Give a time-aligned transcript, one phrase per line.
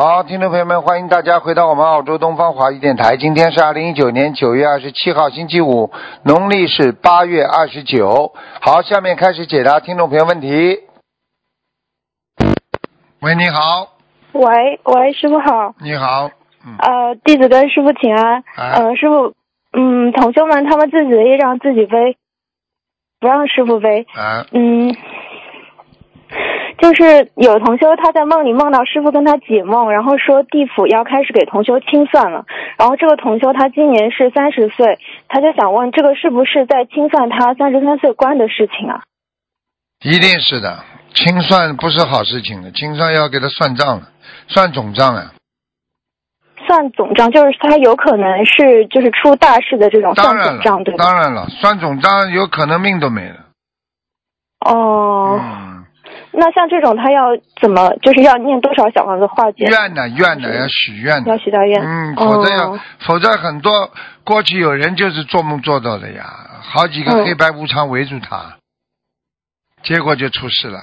[0.00, 3.16] 好，听众朋友们，欢迎大家回到我们澳洲东方华语电台。
[3.16, 5.90] 今天是二零一九年九月二十七号，星期五，
[6.22, 8.32] 农历是八月二十九。
[8.60, 10.78] 好，下面开始解答听众朋友问题。
[13.22, 13.88] 喂，你好，
[14.34, 16.30] 喂喂，师傅好，你好，
[16.64, 18.44] 嗯，呃，弟子跟师傅请安。
[18.54, 19.34] 哎呃，师傅，
[19.72, 22.16] 嗯，同修们他们自己的业障自己背，
[23.18, 24.06] 不让师傅背。
[24.14, 24.94] 啊，嗯，
[26.78, 32.46] 就是有同修他在梦里梦到师傅跟他解梦，然后说地府要开始给同修清算了。
[32.78, 39.02] 然后这个同修他今年是三十岁，他就想问这个是不是在清算他三十三岁关的事情啊？
[40.04, 40.78] 一定是的，
[41.12, 44.08] 清算不是好事情的，清算要给他算账了，
[44.46, 45.32] 算总账啊。
[46.66, 51.04] 算总账就是他有可能是就是出大事的这种算总账，对，吧？
[51.04, 53.46] 当然了，算总账有可能命都没了。
[54.60, 55.40] 哦。
[55.40, 55.77] 嗯，
[56.30, 59.64] 那像这种，他要怎么，就是要念多少小房子化解？
[59.64, 61.38] 愿呢，愿呢，要许愿的要。
[61.38, 61.80] 许大愿。
[61.82, 63.90] 嗯，否则要，哦否则很多
[64.24, 68.56] 过去有人就是做梦做到的呀，好几个嗯黑白无常围住他，
[69.82, 70.80] 结果就出事了，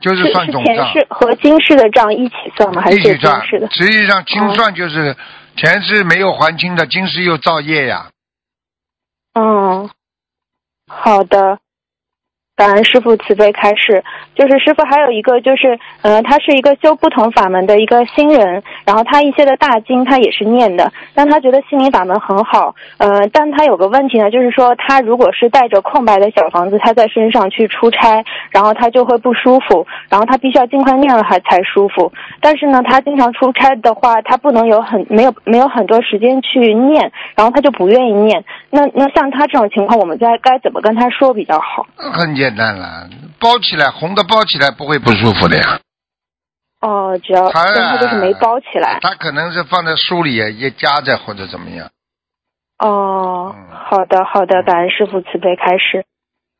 [0.00, 2.82] 就是算总账，世和今世的账一起算吗？
[2.82, 3.68] 还是今一起算世的？。
[3.70, 5.16] 实际上清算就是
[5.56, 8.08] 前世没有还清的，今世又造业呀。
[9.34, 9.88] 嗯，
[10.88, 11.60] 好的。
[12.58, 14.02] 感恩师傅慈悲开示，
[14.34, 32.12] 就是师傅还有一个就是，呃，他是一个修不同法门的一个新人，然后他一些的大经他也是念的，但他觉得心灵法门很好，呃，但他有个问题呢，就是说他如果是带着空白的小房子，他在身上去出差，然后他就会不舒服，然后他必须要尽快念了还才舒服。
[32.40, 38.44] 但是呢，他经常出差的话，他不能有很没有没有很多时间去念，然后他就不愿意念。
[38.70, 41.86] 那那像他这种情况，我们该该怎么跟他说比较好？
[41.96, 43.08] 很简单了，
[43.40, 45.80] 包起来，红的包起来不会不舒服的呀。
[46.80, 48.98] 哦，只要他就是没包起来。
[49.00, 51.90] 他可能是放在书里也夹着或者怎么样。
[52.78, 56.04] 哦嗯，好的好的，感恩师傅慈悲开示。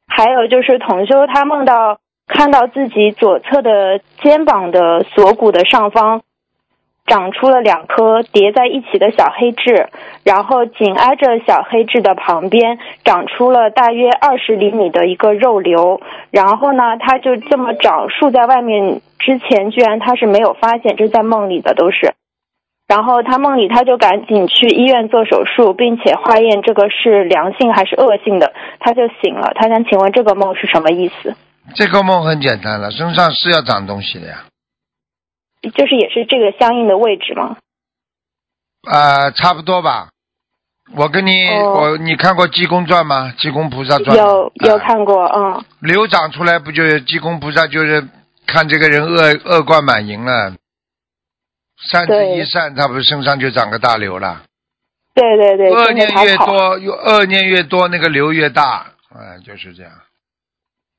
[0.08, 6.22] 还有就是同修他梦到看到自己左侧的肩膀的锁骨的上方
[7.08, 9.88] 长出了两颗叠在一起的小黑痣，
[10.22, 22.14] 然后紧挨着小黑痣的旁边长出了大约二十厘米的一个肉瘤，然后呢，它就这么长竖在外面，之前居然他是没有发现，这在梦里的都是。
[22.86, 29.52] 然后他梦里他就赶紧去医院做手术，并且化验这个是良性还是恶性的，他就醒了。
[29.54, 31.34] 他想请问这个梦是什么意思？
[31.74, 34.44] 这个梦很简单了，身上是要长东西的呀。
[35.70, 37.56] 就是也是这个相应的位置吗？
[38.88, 40.10] 啊，差不多吧。
[40.94, 43.34] 我跟你，哦我你看过《济公传》吗？
[43.36, 48.08] 济公菩萨传有有啊看过，嗯，瘤长出来，不就是济公菩萨就是
[48.46, 50.54] 看这个人恶恶贯满盈了，
[51.90, 54.44] 善之一善，他不是身上就长个大瘤了？
[55.14, 56.36] 对对对，恶念越。
[56.36, 59.92] 多，有恶念越多，那个瘤越大，哎，就是这样。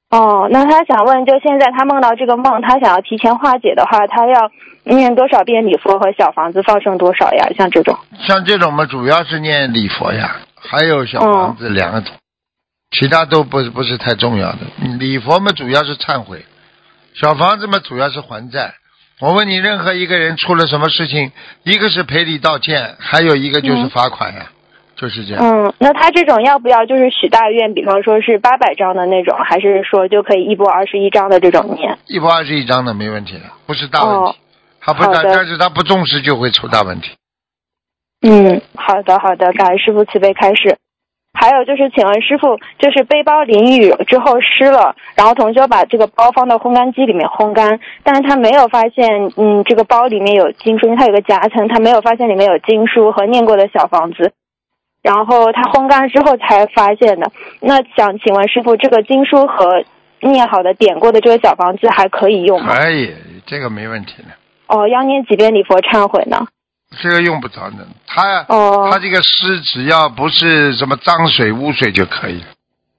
[0.10, 4.50] 哦，那他想问，就现在他梦到这个梦，他想要提前化解的话，他要
[4.84, 7.48] 念多少遍礼佛和小房子放生多少呀？
[7.56, 7.96] 像这种。
[8.28, 12.12] 像这种嘛，主要是念礼佛呀，还有小房子两个种，
[12.90, 14.60] 其他都不是不是太重要的。
[14.98, 16.40] 礼佛嘛，主要是忏悔；
[17.14, 18.74] 小房子嘛，主要是还债。
[19.20, 21.32] 我问你，任何一个人出了什么事情，
[21.64, 24.48] 一个是赔礼道歉，还有一个就是嗯罚款呀，
[25.00, 25.44] 就是这样。
[25.44, 31.98] 嗯，那他这种要不要就是许大愿，比方说是八百张的那种，还是说就可以一波二十一张的这种念？
[32.08, 34.40] 一波二十一张的没问题的，不是大问哦题。
[34.82, 37.12] 他不大，好的但是他不重视就会出大问题。
[38.22, 40.78] 嗯，好的好的，感恩师傅慈悲开示。
[41.32, 54.34] 还有就是，请问师傅，就是背包淋雨之后湿了，然后同学把这个包放到烘干机里面烘干，但是他没有发现，嗯，这个包里面有经书，因为它有个夹层，他没有发现里面有经书和念过的小房子，
[55.02, 57.32] 然后他烘干之后才发现的。
[57.62, 59.84] 那想请问师傅，这个经书和
[60.22, 62.76] 念好的点过的这个小房子还可以用吗？
[62.76, 63.14] 可以，
[63.46, 64.30] 这个没问题的，
[64.68, 66.48] 哦，要念几遍礼佛忏悔呢？
[67.02, 67.88] 这个用不着的。
[68.08, 72.44] 他哦他这个湿只要不是什么脏水污水就可以。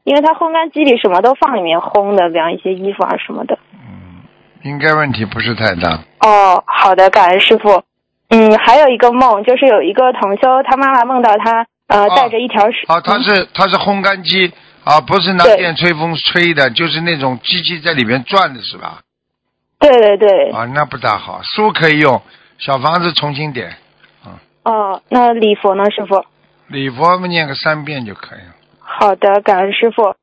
[0.05, 3.59] 因为它烘干机里什么都放里面烘的，比方一些衣服啊什么的。
[3.75, 4.23] 嗯，
[4.63, 6.01] 应该问题不是太大。
[6.21, 7.83] 哦，好的，感恩师傅。
[8.31, 14.53] 嗯，还有一个梦，就是有一个同修，他妈妈梦到他呃哦带着一条是啊，它是它是烘干机
[14.85, 19.01] 啊，不是拿电吹风吹的，就是那种机器在里面转的是吧？
[19.79, 20.51] 对对对。
[20.51, 22.23] 啊，那不大好，书可以用，
[22.59, 23.77] 小房子重新点，
[24.63, 26.25] 哦，那礼佛呢，师傅？
[26.69, 28.55] 礼佛嘛念个三遍就可以了。
[28.79, 30.15] 好的，感恩师傅。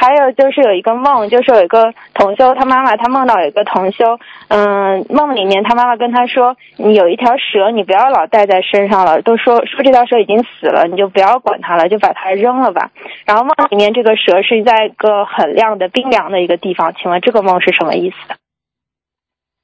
[0.00, 4.16] 还有就是有一个梦，就是有一个同修，他妈妈他梦到有一个同修，
[4.46, 12.90] 嗯，梦里面他妈妈跟他说，你有一条蛇，你不要老带在身上了，都说说这条蛇已经死了，你就不要管它了，就把它扔了吧。
[13.26, 18.16] 然后梦里面这个蛇是在一个很亮的冰凉的一个地方，请问这个梦是什么意思？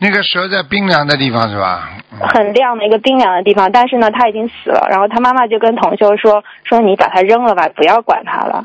[0.00, 1.90] 那个蛇在冰凉的地方是吧？
[2.10, 4.88] 嗯很亮的一个冰凉的地方，但是呢，它已经死了。
[4.90, 8.64] 然后他妈妈就跟同修说，说你把它扔了吧，不要管它了。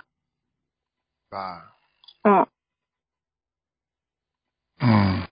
[1.29, 1.61] 吧，
[2.23, 2.47] 嗯，
[4.81, 5.23] 嗯，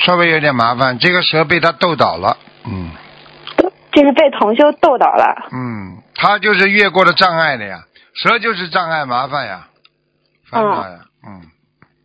[0.00, 2.92] 稍微有点麻烦，这个蛇被他逗倒了，嗯。
[3.90, 5.48] 就是被同修逗倒了。
[5.50, 7.84] 嗯，他就是越过了障碍的呀，
[8.14, 9.66] 蛇就是障碍麻烦呀，
[10.48, 11.42] 烦恼呀，嗯，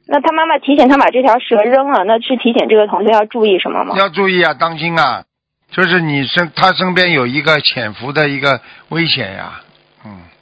[0.07, 3.95] 那他妈妈提醒他把这条蛇扔了，那是提醒这个同学要注意什么吗？
[3.95, 5.25] 要注意啊，当心啊，
[5.69, 9.62] 就是你身他身边有一个潜伏的一个危险呀，嗯，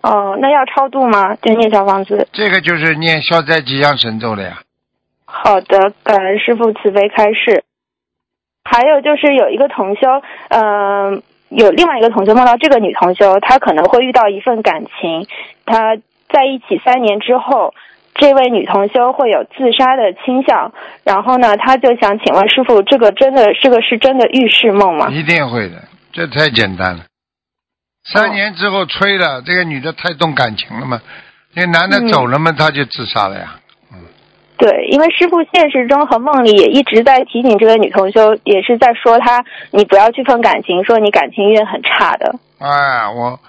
[0.02, 1.36] 哦，那要超度吗？
[1.36, 2.28] 就念小房子。
[2.34, 4.60] 这个就是念消灾吉祥神咒的呀，
[5.26, 7.64] 好的，感恩师傅慈悲开示。
[8.64, 10.08] 还有就是有一个同修，
[10.50, 15.28] 嗯、有另外一个同修梦到这个女同修，她可能会遇到一份感情，
[15.66, 15.96] 她
[16.30, 17.74] 在一起三年之后，
[18.16, 20.74] 这位女同修会有自杀的倾向，
[21.04, 25.10] 然后呢，她就想请问师傅，这个真的这个是真的预示梦吗？
[25.10, 25.84] 一定会的，
[26.14, 27.04] 这太简单了。
[28.14, 31.02] 三年之后吹了，这个女的太动感情了嘛，
[31.54, 33.56] 那男的走了嘛，他就自杀了呀。
[34.58, 42.36] 对，因为师傅现实中和梦里也一直在提醒这个女同修，也是在说她，你不要去碰感情，说你感情运很差的。
[42.60, 43.40] 哎，我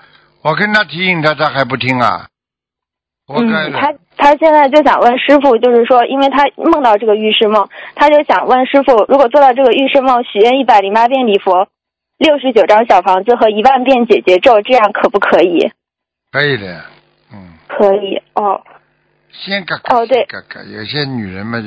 [0.43, 2.29] 我跟他提醒他，他还不听啊，
[3.27, 11.69] 活该嗯，他他现在就想问师傅，就是说，因为他梦到这个预示梦，他就想问师傅，如果做到这个预示梦，许愿一百零八遍礼佛，
[12.19, 15.73] 六十九张小房子和一万遍解结咒，这样可不可以？
[16.31, 16.85] 可以的，
[17.33, 18.63] 嗯，可以哦。
[19.33, 20.63] 先嘎嘎，哦对嘎嘎。
[20.63, 21.63] 有些女人嘛，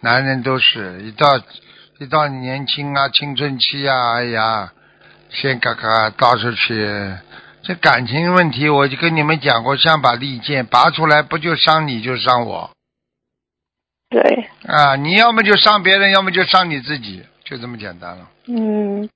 [0.00, 1.40] 男人都是一到
[1.98, 4.72] 一到年轻啊、青春期啊，哎呀，
[5.30, 7.16] 先嘎嘎到处去。
[7.62, 12.70] 这感情问题，我就跟你们讲过，像把利剑拔出来，不就伤你，就伤我
[14.08, 14.94] 对，啊！
[14.94, 18.28] 你要么就伤别人，要么就伤你自己，就这么简单了。
[18.46, 19.08] 嗯。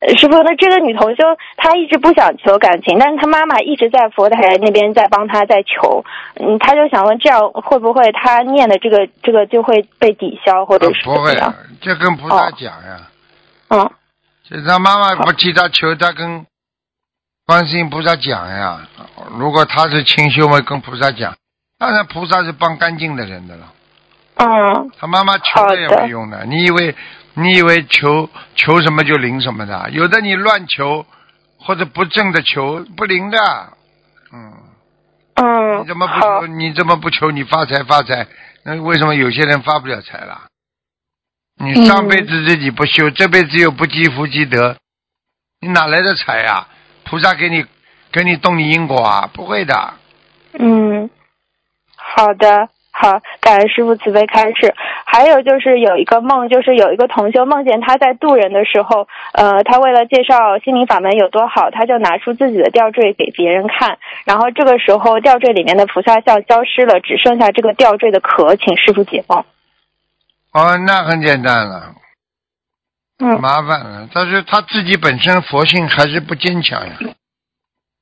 [0.00, 1.24] 呃师傅，那这个女同修
[1.56, 6.04] 她一直不想求感情，但是她妈妈一直在佛台那边在帮她在求，
[6.34, 13.08] 嗯，她就想问，这样会不会她念的这个这个就会被抵消，或者啊不会是怎么样？，这跟菩萨讲呀。
[13.70, 13.90] 嗯，
[14.48, 16.46] 这她妈妈不替她求，她跟
[17.44, 18.80] 观世音菩萨讲呀。
[19.36, 21.34] 如果她是清修嘛，跟菩萨讲。
[21.76, 23.72] 当然，菩萨是帮干净的人的了。
[24.36, 26.44] 嗯，她妈妈求了也没用的。
[26.44, 26.94] 你以为
[27.34, 29.90] 你以为求求什么就灵什么的？
[29.90, 31.06] 有的你乱求
[31.58, 33.38] 或者不正的求不灵的。
[34.32, 34.52] 嗯，
[35.34, 36.46] 嗯，你怎么不求？
[36.46, 37.30] 你怎么不求？
[37.30, 38.26] 你发财发财，
[38.64, 40.48] 那为什么有些人发不了财啦？
[41.60, 44.76] 你上辈子自己不修，这辈子又不积福积德，
[45.60, 46.68] 你哪来的财呀、
[47.04, 47.64] 菩萨给你
[48.12, 49.30] 给你动你因果啊？
[49.32, 49.94] 不会的。
[50.58, 51.10] 嗯，
[51.96, 52.68] 好的，
[53.00, 54.74] 好，感恩师傅慈悲开示。
[55.04, 69.44] 还有就是有一个梦，就是有一个同修梦见他在渡人的时候，呃，他为了介绍心灵法门有多好，他就拿出自己的吊坠给别人看，然后这个时候吊坠里面的菩萨像消失了，只剩下这个吊坠的壳，请师傅解梦。
[70.52, 71.94] 哦，那很简单了，
[73.20, 74.08] 嗯，麻烦了。
[74.12, 76.94] 但是他自己本身佛性还是不坚强呀。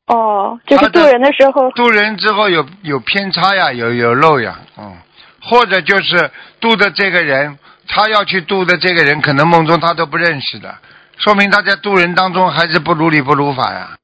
[0.06, 4.96] 哦，就是渡人的时候，渡人之后有有偏差呀，有有漏呀，嗯，
[5.42, 7.58] 或者就是渡的这个人，
[7.88, 10.74] 他要去渡的这个人，可能梦中他都不认识的，
[11.18, 13.96] 说明他在渡人当中还是不如理不如法呀。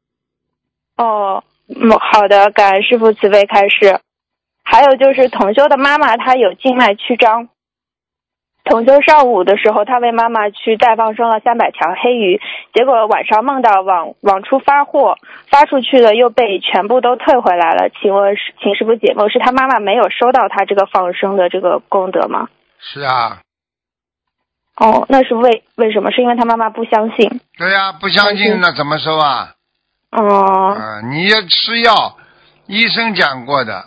[0.97, 4.01] 哦，嗯，好的，感恩师傅慈悲开示。
[4.65, 7.49] 还有就是同修的妈妈，她有静脉曲张。
[8.64, 12.40] 同修上午的时候，他为妈妈去代放生了三百条黑鱼，
[12.73, 15.16] 结果晚上梦到往往出发货，
[15.49, 17.90] 发出去的又被全部都退回来了。
[18.00, 22.49] 请问师，请师傅解梦，是他妈妈没有收到他这个放生的这个功德吗？
[22.78, 23.40] 是啊，
[24.76, 26.11] 哦，那是为为什么？
[26.12, 27.40] 是因为他妈妈不相信。
[27.59, 29.54] 对呀、不相信那怎么收啊？
[30.12, 32.16] 哦，啊，你要吃药，
[32.66, 33.87] 医生讲过的，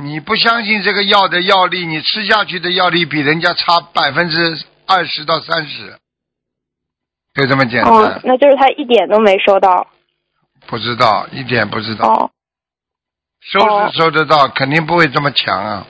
[0.00, 5.98] 你不相信这个药的药力，你吃下去的药力比人家差百分之二十到三十，
[7.34, 7.92] 就这么简单。
[7.92, 9.88] 哦，那就是他一点都没收到。
[10.68, 12.06] 不知道，一点不知道。
[12.06, 12.30] 哦，
[13.40, 15.86] 收是收得到，肯定不会这么强啊。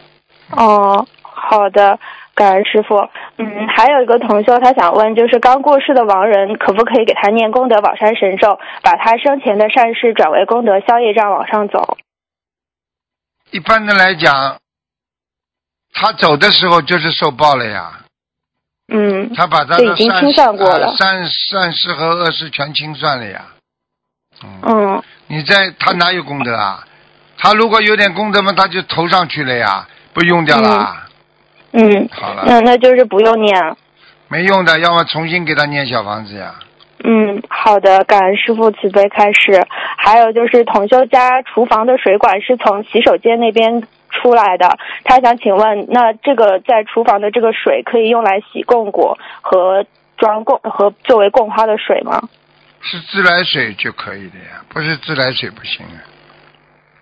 [0.57, 1.99] 哦，好的，
[2.35, 2.97] 感恩师傅。
[3.37, 11.99] 嗯，还有一个同修，他想问，就是刚过世的亡人，可不可以给他念功德宝山神咒，把他生前的善事转为功德消业障往上走？
[13.51, 14.59] 一般的来讲，
[15.93, 18.01] 他走的时候就是受报了呀。
[18.93, 23.47] 嗯，他把他这已经清的善事算过了啊善善事和恶事全清算了呀。
[24.43, 26.87] 嗯，嗯，你在他哪有功德啊？
[27.37, 31.09] 他如果有点功德嘛，他就投上去了呀，不用掉了啊。
[31.73, 33.77] 嗯，好了，那那就是不用念了。
[34.29, 36.55] 没用的，要么重新给他念小房子呀。
[37.05, 39.65] 嗯，好的，感恩师傅慈悲开始。
[39.97, 49.85] 还有就是同修家厨房的水管是从洗手间那边出来的，他想请问，那这个在厨房的这个水可以用来洗供果和
[50.17, 52.21] 装供和作为供花的水吗？
[52.81, 55.99] 是自来水就可以的呀，不是自来水不行啊。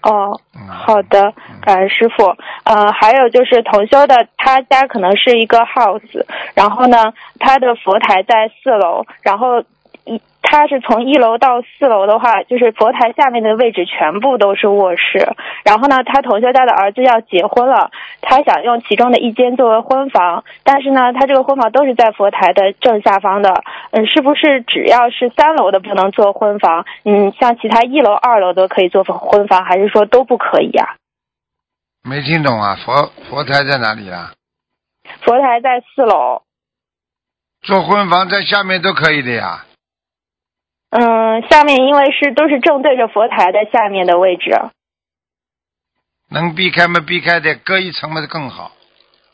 [0.03, 2.25] 哦，嗯，好的，感恩师傅。
[2.65, 6.25] 呃，还有就是同修的，他家可能是一个 house，
[6.55, 9.65] 然后呢，他的佛台在四楼，然后
[10.07, 15.19] 一他是从一楼到四楼的话，就是佛台下面的位置全部都是卧室。
[15.65, 17.91] 然后呢，他同学家的儿子要结婚了，
[18.23, 23.65] 他想用其中的一间作为婚房，但是呢，他这个婚房都是在佛台的正下方的。
[23.91, 26.87] 嗯，是不是只要是三楼的不能做婚房？
[27.05, 30.95] 嗯，像其他一楼、二楼都可以做婚房，还是说都不可以啊、
[32.09, 32.77] 没听懂啊？
[32.77, 34.31] 佛佛台在哪里啊？
[35.23, 36.43] 佛台在四楼，
[37.63, 39.65] 做婚房在下面都可以的呀。
[40.99, 44.51] 嗯，下面因为是都是正对着佛台的下面的位置，
[46.31, 48.71] 能避开吗避开的，隔一层嘛更好。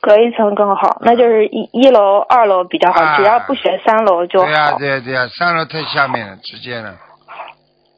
[0.01, 0.99] 隔一层更好。
[1.03, 4.47] 那就是一一楼、二楼比较好，啊只要不选三楼就好。
[4.47, 6.97] 对呀、对呀、对呀、三楼太下面了，直接了。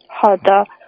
[0.09, 0.84] 好的，嗯，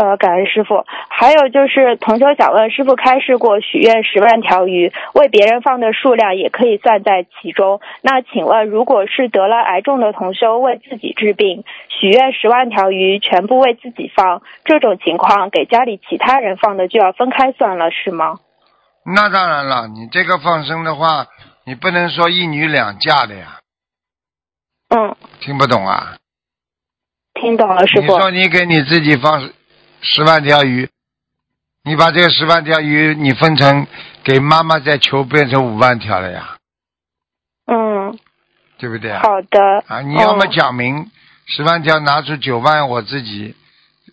[0.00, 0.86] 呃，感恩师傅。
[1.10, 7.82] 还有就是，同修想问师傅开示过，许愿十万条鱼，为别人放的数量也可以算在其中。
[8.00, 18.38] 那请问，如果是得了癌症的同修为自己治病，许愿十万条鱼全部为自己放，这种情况给家里其他人放的就要分开算了，是吗？
[19.04, 21.26] 那当然了，你这个放生的话，
[21.66, 23.60] 你不能说一女两嫁的呀，
[24.88, 26.16] 嗯，听不懂啊？
[27.34, 28.12] 听懂了，师傅。
[28.14, 29.50] 你说你给你自己放
[30.02, 30.88] 十万条鱼，
[31.84, 33.86] 你把这个十万条鱼你分成
[34.24, 36.56] 给妈妈再求变成五万条了呀，
[37.66, 38.18] 嗯，
[38.78, 39.22] 对不对啊？
[39.22, 39.84] 好的。
[39.86, 41.10] 啊，你要么嗯讲明
[41.46, 43.54] 十万条拿出九万我自己，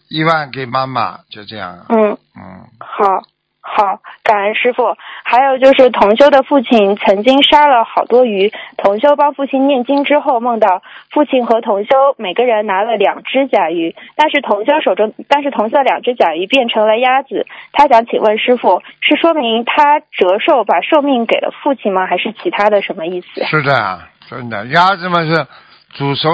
[0.10, 1.86] 一万给妈妈，就这样啊。
[1.90, 3.24] 嗯，嗯，好，
[3.70, 4.96] 好，感恩师傅。
[5.24, 10.82] 还有就是同修的父亲曾经杀了好多鱼，同修帮父亲念经之后，梦到
[11.12, 17.46] 父亲和同修每个人拿了两只甲鱼，但是同修手中，但是同修两只甲鱼变成了鸭子。
[17.74, 22.08] 他想请问师傅，是说明他折寿把寿命给了父亲吗？
[22.08, 23.44] 还是其他的什么意思？
[23.46, 25.46] 是的啊，真的，鸭子嘛是
[25.94, 26.30] 煮熟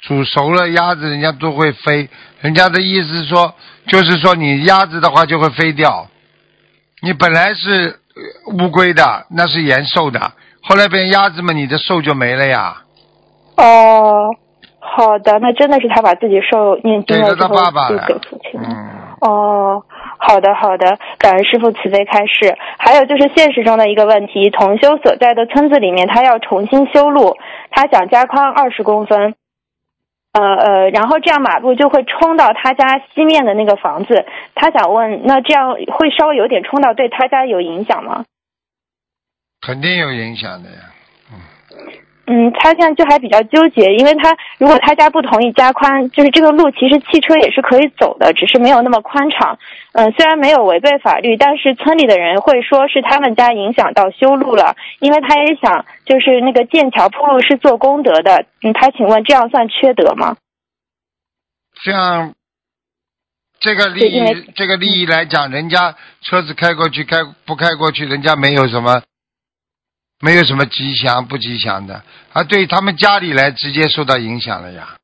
[0.00, 2.08] 煮熟了，鸭子人家都会飞。
[2.40, 3.54] 人家的意思说，
[3.86, 6.08] 就是说你鸭子的话就会飞掉。
[7.04, 10.18] 你本来是呃乌龟的，那是延寿的，
[10.62, 12.78] 后来变鸭子嘛，你的寿就没了呀。
[13.56, 14.34] 哦，
[14.80, 18.68] 好的，那真的是他把自己寿念经了之后就了给父亲了。
[18.68, 18.74] 嗯，
[19.20, 19.82] 哦，
[20.18, 22.56] 好的好的，感恩师傅慈悲开示。
[22.78, 27.36] 还有就是现实中的一个问题，同修所在的村子里面，他要重新修路，
[27.70, 29.34] 他想加宽二十公分。
[30.34, 34.26] 呃呃，然后这样马路就会冲到他家西面的那个房子。
[34.54, 38.24] 他想问，那这样会稍微有点冲到，对他家有影响吗？
[39.60, 40.93] 肯定有影响的呀。
[42.26, 49.58] 嗯，他现在就还比较纠结，因为他如果他家不同意加宽，就是这个路其实汽车也是可以走的，只是没有那么宽敞。
[49.92, 58.46] 嗯、虽然没有违背法律，但是村里的人会说是他们家影响到修路了，因为他也想就是那个建桥铺路是做功德的。
[58.62, 60.36] 嗯，他请问这样算缺德吗？
[61.82, 62.32] 这样
[63.60, 69.02] 这个利益，这个利益来讲，人家车子开过去，开不开过去，人家没有什么，
[70.20, 72.02] 没有什么吉祥不吉祥的，
[72.32, 74.96] 啊，对他们家里来直接受到影响了呀，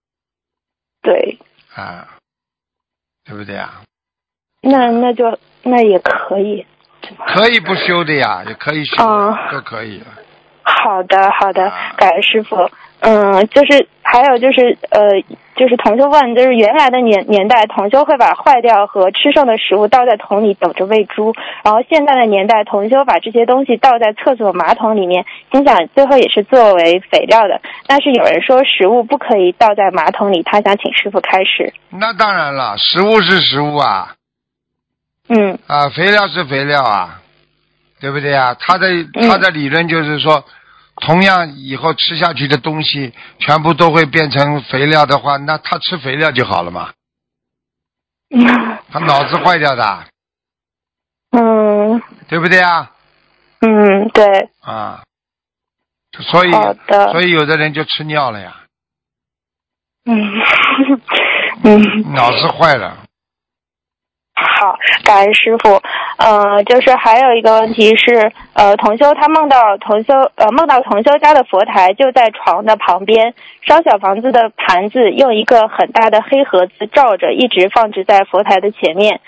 [1.02, 1.38] 对，
[1.74, 2.08] 啊，
[3.24, 3.82] 对不对啊？
[4.62, 6.66] 那那就那也可以。
[7.26, 10.06] 可以不修的呀，也可以修的，哦都可以了。
[10.62, 12.56] 好的，好的啊，感恩师傅。
[13.00, 15.00] 嗯，就是还有就是呃，
[15.60, 27.60] 就是同修问，就是原来的年年代，同修会把坏掉和吃剩的食物倒在桶里等着喂猪，然后现在的年代，同修把这些东西倒在厕所马桶里面，心想最后也是作为肥料的。
[27.86, 31.74] 但是有人说食物不可以倒在马桶里，他想请师傅开示。
[31.90, 34.14] 那当然了，食物是食物啊，
[35.28, 37.20] 嗯啊，肥料是肥料啊，
[38.00, 38.56] 对不对啊？
[38.58, 40.42] 他的嗯他的理论就是说，
[40.96, 46.92] 同样以后吃下去的东西全部都会变成肥料的话，那他吃肥料就好了嘛。
[48.34, 48.46] 嗯
[48.92, 50.04] 他脑子坏掉的，
[51.32, 52.90] 嗯对不对啊？
[53.60, 55.02] 嗯，对，啊，
[56.20, 56.50] 所以
[57.12, 58.62] 所以有的人就吃尿了呀，
[60.06, 60.16] 嗯
[61.64, 62.12] 嗯。
[62.14, 62.99] 脑子坏了。
[64.40, 65.80] 好，感恩师傅。
[66.16, 73.34] 呃，就是还有一个问题是，呃，同修他梦到同修呃梦到同修家的佛台就在床的旁边，
[73.66, 79.20] 烧小房子的盘子用一个很大的黑盒子罩着，一直放置在佛台的前面。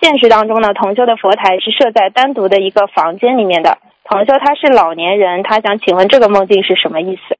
[0.00, 3.78] 现实当中呢，同修的佛台是设在单独的一个房间里面的。
[4.04, 7.36] 同修他是老年人，他想请问这个梦境是什么意思？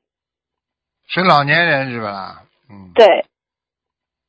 [1.08, 2.42] 是老年人是吧？
[2.70, 3.24] 嗯，对，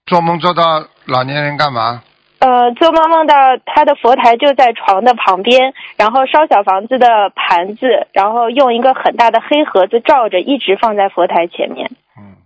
[0.07, 2.01] 做梦做到老年人干嘛？
[2.41, 3.35] 呃，做梦梦到
[3.67, 11.91] 他的佛台就在床的旁边，然后烧小房子的盘子，然后用一个很大的黑盒子罩着，一直放在佛台前面。
[12.17, 12.37] 嗯，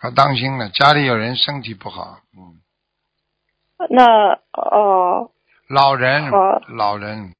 [0.00, 2.58] 他当心了，家里有人身体不好，嗯，
[3.90, 5.30] 那哦，
[5.68, 7.32] 老人好，老人。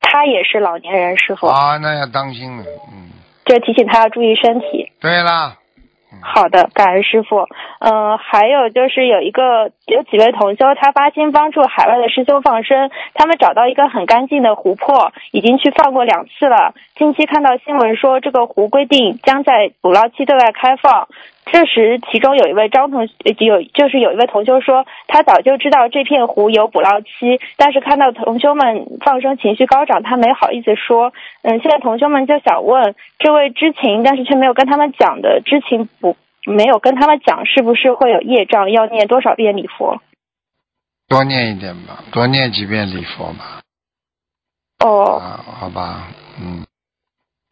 [0.00, 3.10] 他也是老年人，师傅，啊，那要当心了，嗯，
[3.46, 4.92] 就提醒他要注意身体。
[5.00, 5.56] 对啦，
[6.20, 7.46] 好的，感恩师傅。
[7.78, 16.74] 嗯、还有就是有一个有几位同修，他发心帮助海外的师兄放生，他们找到一个很干净的湖泊，已经去放过两次了。
[16.96, 21.08] 近期看到新闻说，这个湖规定将在捕捞期对外开放。
[21.46, 31.12] 这时，其中有一位张同呃有就是有一位同修说，他早就知道这片湖有捕捞期，但是看到同修们放生情绪高涨，他没好意思说。
[31.42, 38.70] 嗯，现在同修们就想问，这位知情但是却没有跟他们讲的知情不没有跟他们讲，是不是会有业障？
[38.70, 40.00] 要念多少遍礼佛？
[41.06, 43.60] 多念一点吧，多念几遍礼佛吧，
[44.82, 46.08] 哦，啊，好吧，
[46.40, 46.64] 嗯，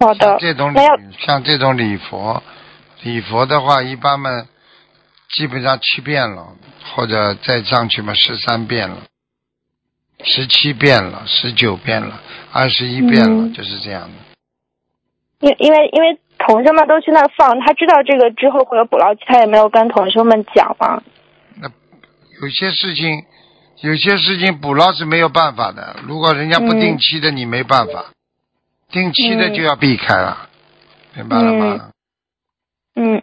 [0.01, 0.79] 好的像，这种礼
[1.19, 2.43] 像这种礼佛，
[3.03, 4.47] 礼佛的话，一般嘛，
[5.31, 6.49] 基本上七遍了，
[6.95, 9.03] 或者再上去嘛，十三遍了，
[10.23, 12.21] 十七遍了，十九遍了，
[12.53, 14.09] 二十一遍了，嗯就是这样的。
[15.41, 21.03] 因因为因为同学们都去那儿放，他知道这个之后会有捕捞期，他也没有跟同学们讲嘛。
[21.57, 21.69] 那
[22.41, 23.25] 有些事情，
[23.81, 25.97] 有些事情捕捞是没有办法的。
[26.07, 28.13] 如果人家不定期的，你没办法；
[28.93, 30.49] 定期的嗯就要避开了，
[31.17, 31.89] 明白了吗？
[32.95, 33.23] 嗯，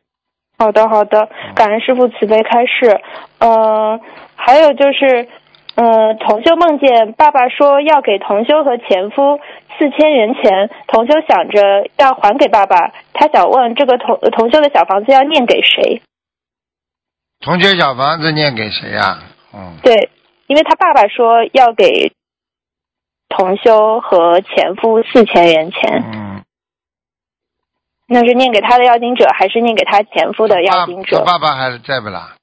[0.58, 3.01] 好的好的，感恩师傅慈悲开示。
[3.39, 3.99] 嗯、
[4.36, 5.27] 还有就是，
[5.75, 9.39] 嗯、同修梦见爸爸说要给同修和前夫
[9.77, 16.01] 四千元钱，同修想着要还给爸爸，他想问这个同同修的小房子要念给谁？
[17.41, 19.17] 同学小房子念给谁呀、
[19.53, 20.10] 嗯，对，
[20.47, 22.12] 因为他爸爸说要给
[23.29, 26.29] 同修和前夫四千元钱，嗯，
[28.12, 31.24] 那是念给他的要经者，还是念给他前夫的要经者？
[31.24, 32.36] 爸爸还在不啦？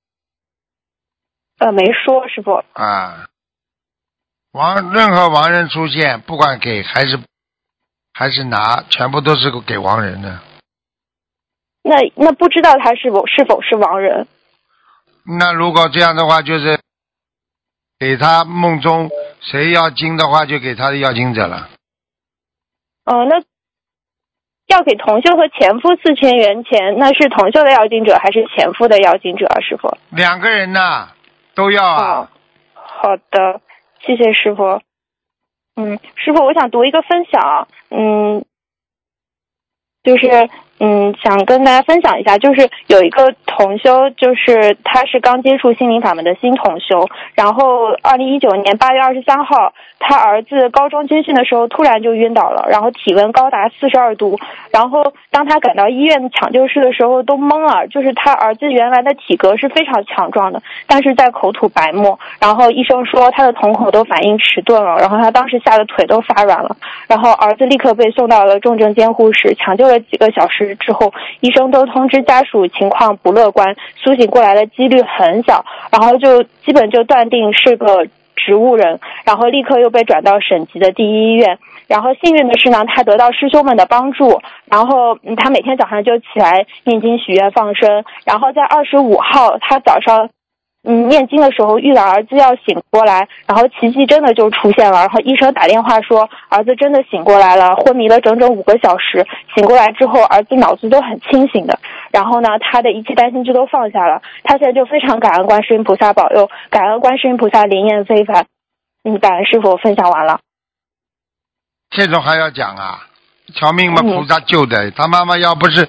[1.59, 2.62] 呃，没说，师傅。
[2.74, 3.26] 啊，
[4.52, 7.18] 亡任何亡人出现，不管给还是
[8.14, 10.40] 还是拿，全部都是给亡人的。
[11.83, 14.29] 那那不知道他是否是否是亡人？
[15.24, 16.79] 那如果这样的话，就是
[17.98, 21.70] 给他梦中谁要经的话，就给他的要经者了。
[23.05, 23.40] 哦、那
[24.66, 29.96] 要给同修和前夫四千元钱，那是同修的要经者还是前夫的要经者啊，师傅？
[30.11, 31.09] 两个人呢，
[31.55, 32.31] 都要哦啊。，
[32.74, 33.61] 好的，
[34.00, 34.81] 谢谢师傅。
[35.76, 38.44] 嗯，师傅，我想读一个分享，嗯，
[40.02, 40.48] 就是
[40.81, 54.38] 嗯，想跟大家分享一下，就是有一个同修，就是他是刚接触心灵法门的新同修，然后二零一九年八月二十三号，他儿子高中军训的时候突然就晕倒了，然后体温高达四十二度，
[54.71, 66.77] 然后当他赶到医院抢救室的时候都懵了，就是他儿子原来的体格是非常强壮的，但是在口吐白沫，然后医生说他的瞳孔都反应迟钝了，然后他当时吓得腿都发软了，
[67.09, 81.59] 然后儿子立刻被送到了重症监护室，抢救了几个小时之后，医生都通知家属情况不乐观，苏醒过来的几率很小，然后就基本就断定是个植物人，然后立刻又被转到省级的第一医院。
[81.87, 90.28] 然后幸运的是呢，他得到师兄们的帮助，然后他每天早上就起来念经许愿放生，然后在二十五号他早上。
[90.88, 95.00] 嗯，念经的时候遇到儿子要醒过来，然后奇迹真的就出现了。
[95.00, 99.26] 然后医生打电话说，儿子真的醒过来了，昏迷了整整五个小时。
[99.52, 101.76] 醒过来之后，儿子脑子都很清醒的。
[102.11, 104.23] 然后呢，他的一切担心就都放下了。
[104.45, 108.47] 他现在就非常感恩观世音菩萨保佑，感恩观世音菩萨灵验非凡。
[109.05, 110.40] 嗯，感恩师傅，分享完了。
[111.90, 113.07] 这种还要讲啊？
[113.55, 114.90] 条命嘛，嗯菩萨救的。
[114.90, 115.88] 他妈妈要不是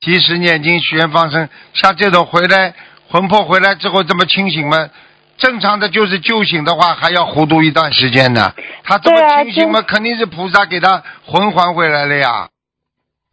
[0.00, 2.74] 及时念经、许愿、放生，像这种回来
[3.08, 4.88] 魂魄回来之后这么清醒嘛，
[5.36, 8.52] 正常的就是救醒的话，还要糊涂一段时间呢。
[8.84, 12.48] 他这么清醒嘛，肯定是菩萨给他魂还回来了呀。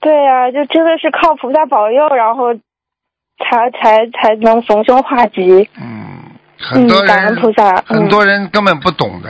[0.01, 5.69] 对呀、就真的是靠菩萨保佑，然后才才才能逢凶化吉。
[5.79, 7.75] 嗯，很多嗯，感恩人、菩萨。
[7.83, 9.29] 很嗯，多人根本不懂的，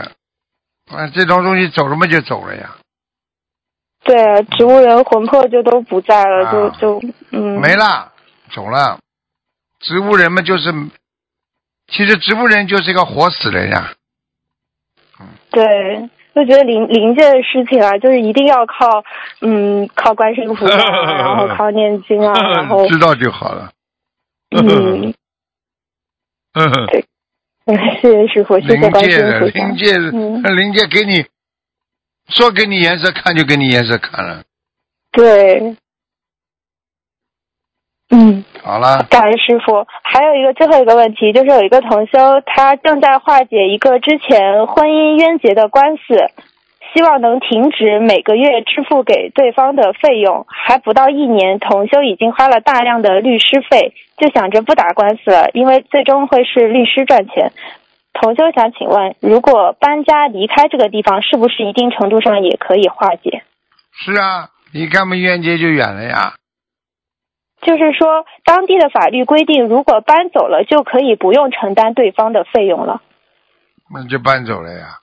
[0.90, 2.78] 啊，这种东西走了嘛就走了呀，
[4.04, 7.60] 对，植物人魂魄就都不在了，啊就就嗯。
[7.60, 8.12] 没了，
[8.56, 8.98] 走了。
[9.82, 10.72] 植物人嘛就是，
[11.88, 13.94] 其实植物人就是一个活死人呀。
[15.20, 19.04] 嗯对，就觉得灵灵界的事情啊，就是一定要靠
[19.42, 23.72] 嗯靠观世音菩萨啊，然后 靠念经啊，然后 知道就好了。
[24.52, 25.14] 嗯，
[26.54, 29.60] 嗯，谢谢师傅，谢谢灵观世音菩萨。
[29.60, 31.26] 灵界灵界给你
[32.30, 34.44] 说给你颜色看就给你颜色看了。
[35.12, 35.76] 对，
[38.14, 39.88] 嗯，好了，感恩师傅。
[40.04, 46.02] 还有一个最后一个问题，就是有一个同修，他正在化解一个之前婚姻冤结的官司，
[46.94, 50.46] 希望能停止每个月支付给对方的费用。
[50.50, 57.54] 还不到一年，同修已经花了大量的律师费，就想着不打官司了，因为最终会是律师赚钱。
[58.14, 63.44] 同修想请问，如果搬家离开这个地方，是不是一定程度上也可以化解？
[63.94, 66.34] 是啊，离开嘛冤结就远了呀。
[67.62, 73.02] 就是说，当地的法律规定，如果搬走了，就可以不用承担对方的费用了。
[73.94, 75.00] 那就搬走了呀。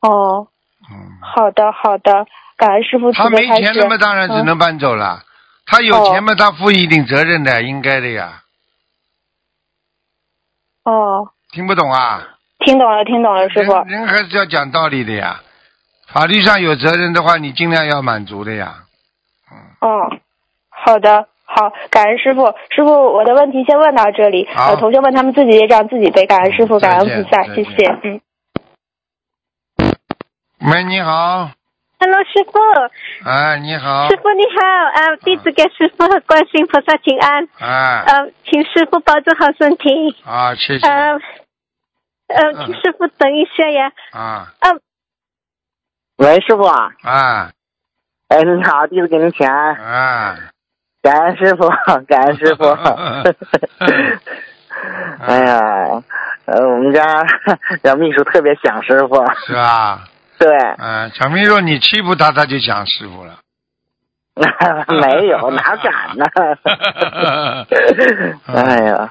[0.00, 0.48] 哦，
[0.90, 2.26] 嗯，好的，好的，
[2.56, 3.46] 感恩师傅他没。
[3.46, 5.24] 钱了嘛，当然只能搬走了。
[5.66, 8.44] 他有钱嘛，他负一定责任的，应该的呀。
[10.84, 12.36] 哦，听不懂啊？
[12.64, 13.74] 听懂了，听懂了，师傅。
[13.74, 15.40] 人人还是要讲道理的呀。
[16.06, 18.84] 法律上有责任的话，你尽量要满足的呀。
[19.80, 20.20] 嗯，
[20.70, 22.46] 好的，好，感恩师傅。
[22.70, 24.46] 师傅，我的问题先问到这里。
[24.54, 24.70] 好。
[24.70, 27.24] 呃，同学们他们自己也让自己背，感恩师傅，感恩见。
[27.24, 27.98] 菩萨，谢谢。
[28.02, 28.20] 嗯。
[30.70, 31.50] 喂，你好
[32.00, 32.58] ，Hello，师傅，
[33.24, 34.08] 哎，你好。
[34.08, 41.12] 师，傅你好，啊，弟子给师傅和观世音菩萨请安，哎，呃，请师傅保重好身体，啊，谢谢，呃，
[42.26, 44.80] 呃，嗯请师傅等一下呀，啊，呃，
[46.16, 47.52] 喂，师傅啊，啊，
[48.28, 50.36] 哎，你好，弟子给您请安，啊，
[51.08, 51.66] 感恩师傅，
[52.06, 52.64] 感恩师傅。
[55.26, 55.58] 哎呀，
[56.44, 57.02] 呃，我们家
[57.82, 59.14] 小秘书特别想师傅，
[59.46, 60.04] 是吧？
[60.38, 60.46] 对，
[60.78, 63.38] 嗯，小秘书，你欺负他，他就想师傅了。
[65.00, 66.26] 没有，哪敢呢？
[68.54, 69.10] 哎呀，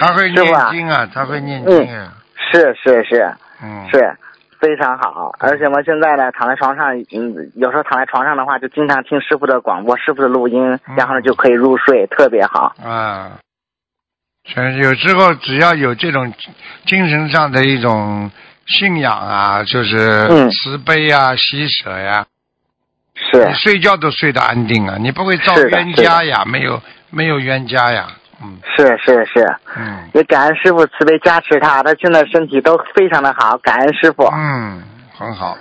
[0.00, 2.14] 他会念经啊，他会念经啊，
[2.52, 3.34] 是是是。
[3.62, 4.16] 嗯，是，
[4.64, 5.30] 非常好。
[5.40, 12.74] 而且我现在呢，躺在床上，嗯，有时候躺在床上的话，就经常听师傅的广播、师傅的录音，嗯然后呢就可以入睡，特别好。
[12.82, 13.32] 啊，
[14.44, 16.32] 全有时候只要有这种
[16.86, 18.30] 精神上的一种
[18.66, 22.24] 信仰啊，就是嗯慈悲啊、喜舍呀、
[23.14, 28.08] 是你睡觉都睡得安定啊，你不会造冤家呀，没有没有冤家呀，
[28.42, 34.82] 嗯是是是，嗯也感恩师傅慈悲加持他，他现在身体都非常的好，感恩师傅，嗯，
[35.16, 35.56] 很好，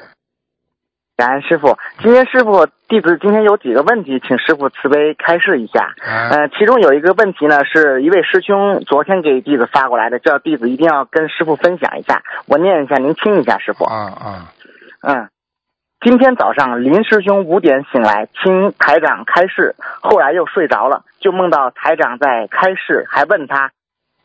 [1.16, 1.78] 感恩师傅。
[2.02, 5.94] 今天师傅弟子今天有几个问题，请师傅慈悲开示一下。
[6.02, 12.22] 啊呃，其中有一个问题呢，是一位师兄昨天给弟子发过来的，叫弟子一定要跟师傅分享一下。
[12.48, 13.86] 我念一下，您听一下，师傅。
[13.86, 14.52] 啊啊
[15.06, 15.28] 嗯，
[16.04, 23.72] 今天早上林师兄五点醒来，听台长开示，后来又睡着了，就梦到台长在开示，还问他，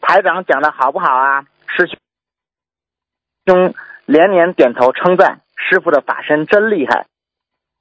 [0.01, 1.45] 台长讲的好不好啊？
[1.69, 1.89] 师
[3.47, 3.75] 兄
[4.07, 7.07] 连连点头称赞，师傅的法身真厉害。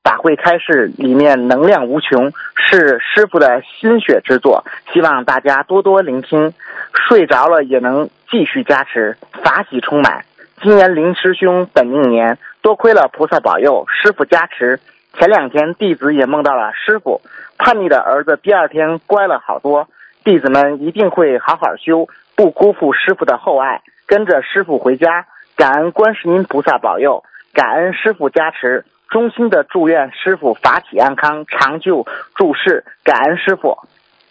[0.04, 6.54] 法会开示里面能量无穷，是师傅的心血之作，希望大家多多聆听。
[6.94, 10.24] 睡着了也能继续加持，法喜充满。
[10.62, 14.80] 今年林师兄本命年，多亏了菩萨保佑，师傅加持。
[15.14, 17.22] 前两天弟子也梦到了师傅，
[17.58, 19.88] 叛逆的儿子第二天乖了好多。
[20.24, 25.28] 弟子们一定会好好修，不辜负师傅的厚爱，跟着师傅回家。
[25.56, 32.84] 感恩观世音菩萨保佑，感恩师傅加持，衷心的祝愿师傅法体安康，长久住世。
[33.04, 33.78] 感恩师傅，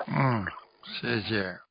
[0.06, 0.44] 嗯，
[0.84, 1.65] 谢谢。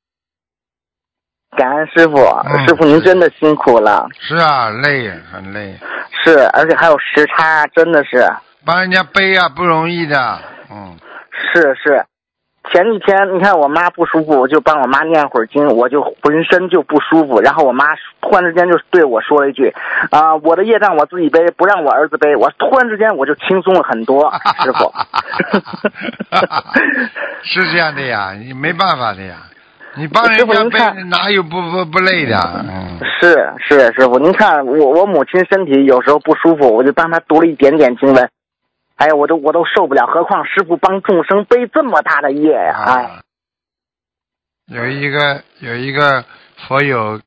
[1.55, 4.07] 感恩师傅，嗯师傅您真的辛苦了。
[4.19, 5.75] 是啊，累，很累，
[6.23, 8.25] 是，而且还有时差，真的是。
[8.65, 10.39] 帮人家背啊，不容易的。
[10.71, 10.97] 嗯，
[11.53, 12.05] 是是，
[12.73, 17.39] 前几天你看我妈不舒服，我就帮我妈念会儿经，我就浑身就不舒服。
[17.41, 17.85] 然后我妈
[18.21, 19.71] 突然之间就对我说了一句
[20.09, 24.31] ：“啊、我的业障我自己背，不让我儿子背。”我突然之间我就轻松了很多，
[24.63, 24.91] 师傅。
[27.43, 29.35] 是这样的呀，你没办法的呀，
[29.97, 32.37] 你帮人师傅家背哪有不不不累的？
[32.67, 38.29] 嗯，是是，师傅，您看我我母亲身体有时候不舒服，我就帮她读了一点点经文，
[38.97, 43.21] 哎呀，我都我都受不了，何况师傅帮众生背这么大的业呀、哎，啊，
[44.67, 46.25] 有一个有一个
[46.67, 47.19] 佛友，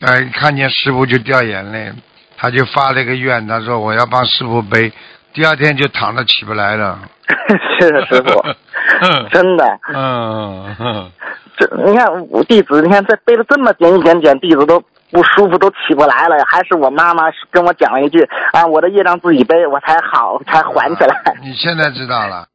[0.00, 1.92] 呃，看见师傅就掉眼泪，
[2.36, 4.92] 他就发了个愿，他说我要帮师傅背，
[5.32, 6.98] 第二天就躺着起不来了。
[7.78, 8.42] 是师傅，
[9.30, 11.12] 真的，嗯嗯，
[11.60, 21.22] 这你看我弟子，你看这背了这么点一点点，弟子都不舒服，都起不来了，还是我妈妈跟我讲了一句啊，我的业障自己背，我才好，才缓起来。
[21.42, 22.46] 你现在知道了。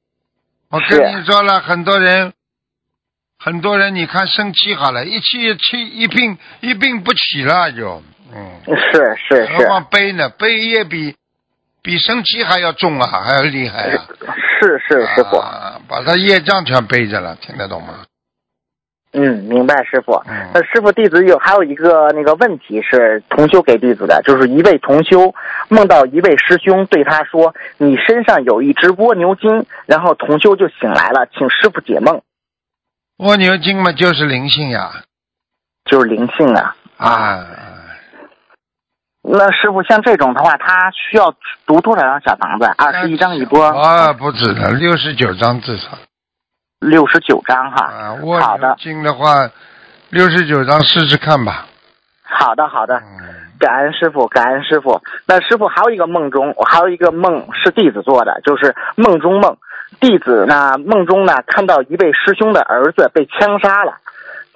[0.72, 2.34] 我跟你说了，很多人，
[3.38, 8.02] 很多人，你看生气好了，一气气一病一病不起了就，
[8.34, 10.30] 嗯，是是何况背呢？
[10.30, 11.16] 背也比
[11.84, 14.06] 比生气还要重啊，还要厉害啊！
[14.60, 18.00] 是是师傅，啊，把他业障全背着了，听得懂吗？
[19.16, 20.14] 嗯，明白师傅。
[20.28, 25.34] 嗯那师傅弟子有还有一个那个问题是同修给弟子的，就是一位同修
[25.70, 32.22] 梦到一位师兄对他说：“你身上有一只蜗牛精。”然后同修就醒来了，请师傅解梦，
[33.18, 35.04] 蜗牛精嘛，就是灵性呀，
[35.86, 36.76] 就是灵性啊。
[36.98, 37.46] 啊，
[39.22, 41.34] 那师傅像这种的话，他需要
[41.66, 42.66] 读多少张小房子？
[42.78, 45.98] 二十一张一波，啊，不止的，六十九张至少
[46.80, 47.86] 六十九张哈。
[47.86, 48.14] 啊。
[48.24, 49.50] 蜗好的，牛精的话，
[50.10, 51.66] 六十九张试试看吧。
[52.24, 52.96] 好的，好的。
[52.98, 55.02] 嗯，感恩师傅，感恩师傅。
[55.26, 59.58] 那师傅还有一个梦中，我还有一个梦是弟子做的，就是梦中梦。
[60.00, 63.98] 弟子呢梦中呢看到一位师兄的儿子被枪杀了，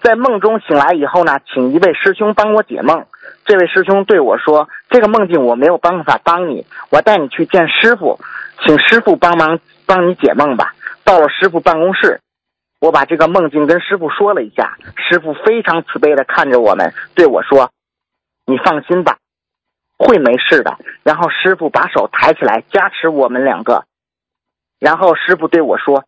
[0.01, 3.05] 在梦中醒来以后呢，请一位师兄帮我解梦。
[3.45, 8.19] 这位师兄对我说：“这个梦境我没有办法帮你，我带你去见师傅，
[8.65, 10.73] 请师傅帮忙帮你解梦吧。”
[11.09, 12.21] 到了师傅办公室，
[12.79, 17.71] 我把这个梦境跟师傅说了一下，师傅非常慈悲的看着我们，对我说
[18.45, 19.17] ：“你放心吧，
[19.97, 23.85] 会没事的。”然后师傅把手抬起来加持我们两个，
[24.77, 26.05] 然后师傅对我说：“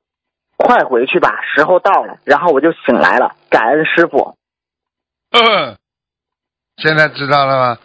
[0.56, 4.38] 快回去吧，时候到了。”然后我就醒来了，感恩师傅。
[5.32, 5.78] 嗯，
[6.78, 7.80] 现在知道了吗？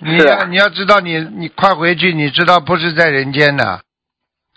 [0.00, 0.16] 你
[0.48, 3.82] 你要知道你你快回去，你知道不是在人间的，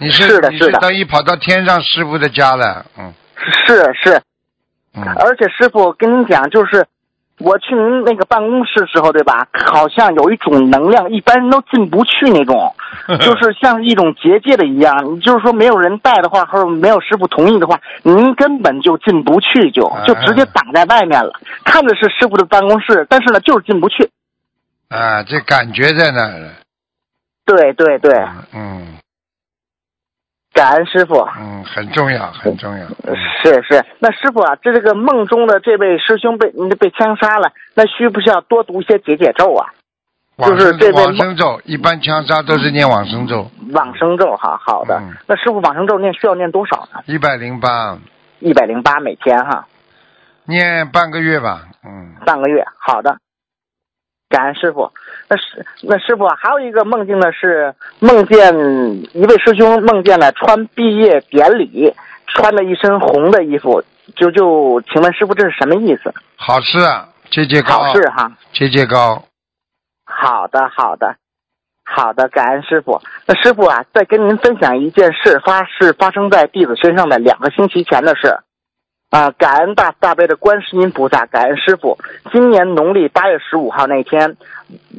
[0.02, 3.14] 你是是的是的等于跑到天上师傅的家了，嗯
[3.68, 4.22] 是是，
[4.96, 6.86] 嗯，而且师傅跟您讲，就是
[7.40, 9.48] 我去您那个办公室时候，对吧？
[9.66, 12.76] 好像有一种能量，一般人都进不去那种，
[13.20, 15.20] 就是像一种结界的一样。
[15.22, 21.34] 就是说，没有人带的话，或者没有师傅同意的话，您根本就进不去就，就直接挡在外面了。
[21.64, 24.10] 看着是师傅的办公室，但是呢，就是进不去。
[24.90, 26.52] 啊，这感觉在那儿了，
[27.46, 28.14] 对对对，
[28.54, 28.98] 嗯
[30.54, 31.16] 感恩师傅。
[31.40, 39.68] 嗯，很重要很重要，嗯是是，那师傅啊，这这个梦中的这位师兄被被枪杀了，那需不需要多读一些解解咒啊？
[40.38, 44.98] 就是这位往生咒，一般枪杀都是念往生咒，往生咒哈，好的。
[44.98, 47.02] 嗯那师傅往生咒念需要念多少呢？
[47.06, 47.98] 一百零八，
[48.40, 49.68] 一百零八每天哈，
[50.46, 52.66] 念半个月吧，嗯半个月。
[52.80, 53.18] 好的，
[54.30, 54.92] 感恩师傅。
[55.32, 58.54] 那师那师傅啊，还有一个梦境呢，是梦见
[59.14, 61.94] 一位师兄梦见了穿毕业典礼，
[62.28, 63.82] 穿了一身红的衣服，
[64.18, 66.14] 就就请问师傅这是什么意思？
[66.36, 68.30] 好事啊，节节高，好事哈。
[68.52, 69.24] 节节高，
[70.04, 71.16] 好的，好的，
[71.86, 73.02] 好的，感恩师傅。
[73.26, 78.38] 那师傅啊，再跟您分享一件事，发是发生在弟子身上的两个星期前的事。
[79.12, 81.98] 啊，感恩大慈大悲的观世音菩萨，感恩师傅。
[82.32, 84.38] 今年农历八月十五号那天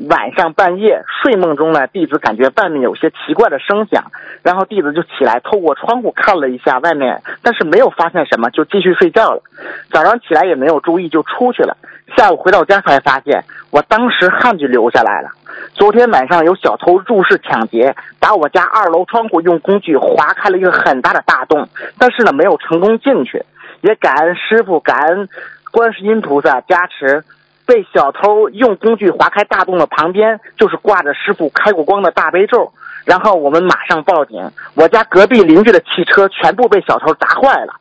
[0.07, 9.43] 晚上半夜睡梦中呢，弟子感觉外面有些奇怪的声响，然后弟子就起来透过窗户看了一下外面，但是没有发现什么，就继续睡觉了。
[9.91, 11.79] 早上起来也没有注意就出去了，
[12.15, 15.31] 下午回到家才发现，我当时汗就流下来了。
[15.73, 21.67] 昨天晚上有小偷入室抢劫，把我家二楼窗户用工具划开了一个很大的大洞，
[21.99, 23.43] 但是呢没有成功进去。
[23.83, 25.29] 也感恩师傅，感恩
[25.71, 27.23] 观世音菩萨加持。
[27.65, 32.73] 被小偷用工具划开大洞的旁边，就是挂着师傅开过光的大悲咒。
[33.05, 37.75] 然后我们马上报警，我家隔壁邻居的汽车全部被小偷砸坏了。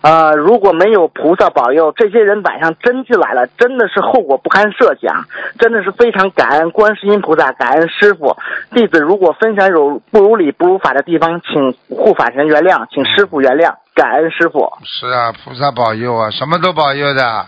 [0.00, 5.24] 呃，如果没有菩萨保佑，这些人晚上真进来了，真的是后果不堪设想，
[5.58, 8.36] 真的是非常感恩观世音菩萨，感恩师傅。
[8.72, 14.72] 弟子如果分享有不如理、不如法的地方，请护法神原谅，请师傅原谅，感恩师傅。
[14.84, 17.46] 是啊，菩萨保佑啊，什么都保佑的。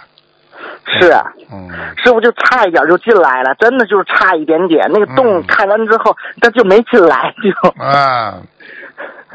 [1.00, 1.22] 是啊，
[1.53, 4.90] 嗯，师傅就差一点就进来了，真的就是差一点点。
[4.92, 8.40] 那个洞嗯开完之后，他就没进来，就啊，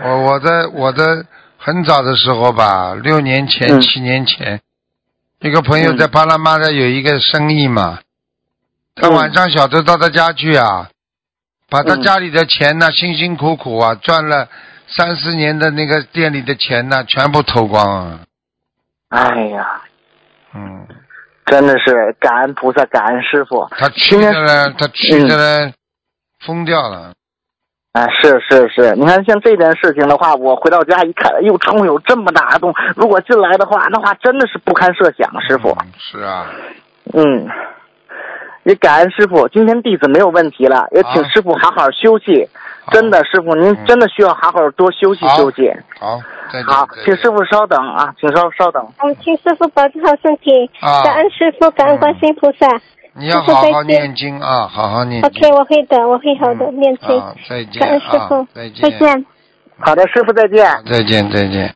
[0.03, 1.25] 我我的我的
[1.65, 3.81] 很早的时候吧，六年前、嗯。
[3.81, 4.61] 七年前，
[5.39, 8.01] 一个朋友在巴拉马的有一个生意嘛，
[8.93, 9.13] 他嗯。
[9.13, 10.91] 晚上小偷到他家去啊，
[11.67, 12.03] 把他嗯。
[12.03, 14.47] 家里的钱呢，辛辛苦苦啊赚了
[14.87, 18.19] 三四年的那个店里的钱呢，全部偷光啊，
[19.09, 19.81] 哎呀，
[20.53, 20.87] 嗯，
[21.47, 23.67] 真的是感恩菩萨，感恩师傅。
[23.71, 23.89] 他。
[23.89, 25.73] 去的呢，他去的呢，
[26.45, 27.15] 疯掉了。
[27.95, 35.69] 啊，是是是，你看像这件事情的话，我回到家一看，哎呦，窗户有这么大的洞，如果进来的话，那话真的是不堪设想，师傅。
[35.69, 36.45] 嗯是啊，
[37.13, 37.47] 嗯，
[38.63, 42.49] 也感恩师傅，今天弟子没有问题了，也请师傅好好休息。
[42.83, 45.71] 好真的，师傅您嗯真的需要好好多休息休息。
[45.97, 46.19] 好。
[46.67, 48.85] 好请师傅稍等啊，请稍稍等。
[49.03, 52.67] 嗯，请师傅保重好身体，啊感恩师傅，感恩观世音菩萨。
[53.17, 55.29] 你要好好念经啊，好好念经。
[55.29, 57.21] OK，我会的，我会好的嗯念经。
[57.21, 59.25] 好，再见师傅啊，再见，再见。
[59.77, 60.65] 好的，师傅再见。
[60.85, 61.73] 再见，再见。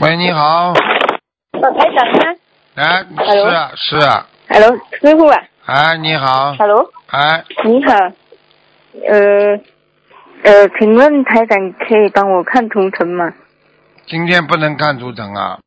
[0.00, 0.72] 喂，你好，
[1.52, 2.34] 呃，台长吗
[2.76, 7.92] 哎，是啊，是啊，？Hello，师傅啊哎，你好，，Hello，哎，你好，
[9.08, 9.58] 呃
[10.44, 13.32] 呃，请问台长可以帮我看图腾吗？
[14.06, 15.58] 今天不能看图腾啊，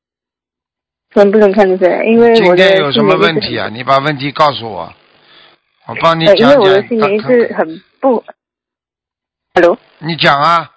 [1.14, 2.08] 能不能看得见？
[2.08, 3.70] 因为我今天有什么问题啊？
[3.70, 4.94] 你把问题告诉我，
[5.88, 6.88] 我帮你呃，因讲为我的讲。
[6.88, 8.24] 心里一直很不
[9.54, 10.72] ，Hello，你讲啊，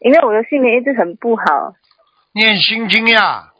[0.00, 1.42] 因为我的睡眠一直很不好。
[2.32, 3.52] 念心经呀，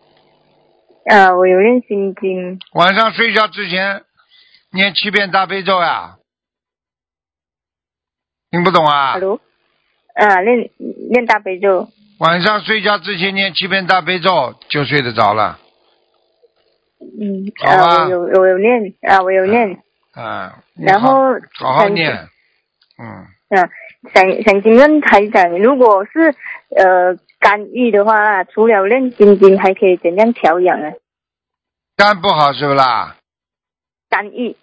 [1.06, 4.02] 啊，我有念心经，晚上睡觉之前
[4.72, 6.16] 念七遍大悲咒呀。
[8.50, 9.40] 听不懂啊？Hello，
[10.14, 10.70] 啊，念
[11.10, 11.88] 念大悲咒，
[12.18, 15.58] 晚上睡觉之前念七遍大悲咒就睡得着了。
[17.00, 19.82] 嗯，啊，我有我有念啊，我有念，
[20.14, 22.12] 啊，你然后好好念，
[22.98, 23.06] 嗯，
[23.58, 23.68] 啊，
[24.14, 26.34] 想想请问台长，如果是
[26.76, 30.92] 呃肝郁的话，除了练心经，还可以怎样调养啊？
[31.96, 33.16] 肝不好是不啦？
[34.08, 34.56] 肝郁，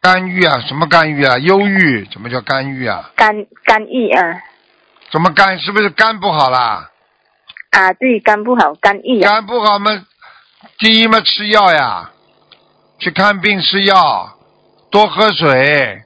[0.00, 1.38] 肝郁啊，什么肝郁啊？
[1.38, 3.10] 忧郁，怎么叫肝郁啊？
[3.16, 4.40] 肝肝郁啊
[5.10, 5.58] 怎么肝？
[5.58, 6.90] 是不是肝不好啦？
[7.70, 9.90] 啊，对，肝不好，肝郁啊，肝不好嘛，
[10.78, 12.10] 第一嘛吃药呀，
[12.98, 14.36] 去看病吃药，
[14.90, 16.02] 多喝水，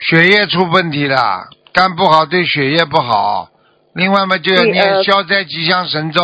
[0.00, 3.50] 血液出问题了，肝不好对血液不好。
[3.94, 6.20] 另外嘛，就要念消灾吉祥神咒，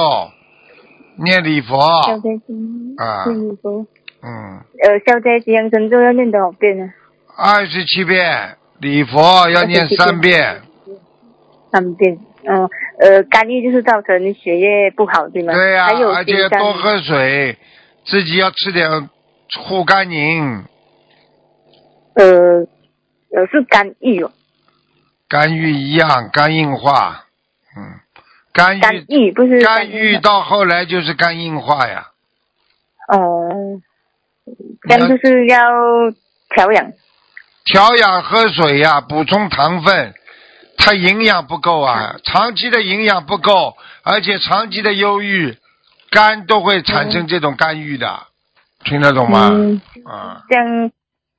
[1.17, 3.87] 念礼佛，消灾经啊念礼佛，
[4.23, 6.91] 嗯，呃，消灾吉祥神咒要念多少遍呢？
[7.37, 10.63] 二十七遍，礼佛要念三遍，
[11.71, 12.19] 三遍。
[12.45, 15.53] 嗯，呃，干预就是造成血液不好，对吗？
[15.53, 17.59] 对呀、还有而且要多喝水，
[18.05, 19.09] 自己要吃点
[19.59, 20.65] 护肝宁，
[22.15, 22.25] 呃
[23.35, 24.33] 呃是肝郁哦，
[25.29, 27.27] 肝郁一样，肝硬化，
[27.77, 28.01] 嗯，
[28.53, 32.09] 肝肝郁不是肝郁郁到后来就是肝硬化呀，
[33.09, 33.81] 哦，
[34.89, 35.59] 这样就是要
[36.55, 36.93] 调养。
[37.67, 40.15] 调养喝水呀，补充糖分，
[40.83, 45.57] 它营养不够啊，长期的营养不够，而且长期的忧郁，
[46.11, 48.27] 肝都会产生这种肝郁的，
[48.83, 49.51] 听得懂吗？
[49.53, 50.91] 嗯，啊，这样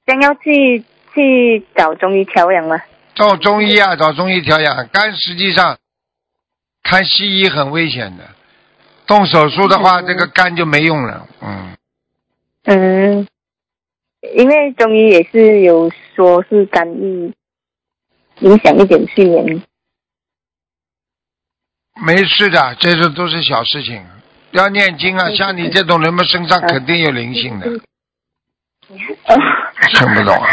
[0.05, 2.77] 这样要去去找中医调养吗？
[3.15, 4.87] 找中医啊，找中医调养。
[4.89, 5.77] 肝，实际上
[6.83, 8.23] 看西医很危险的，
[9.07, 10.05] 动手术的话，嗯。
[10.05, 11.27] 这个肝就没用了。
[11.41, 11.75] 嗯，
[12.65, 13.27] 嗯，
[14.35, 17.33] 因为中医也是有说是干预
[18.41, 19.63] 影响一点睡眠。
[22.05, 24.03] 没事的，这些都是小事情。
[24.51, 27.67] 要念经啊，像你这种人们，身上肯定有灵性的，
[28.87, 30.49] 听不懂啊？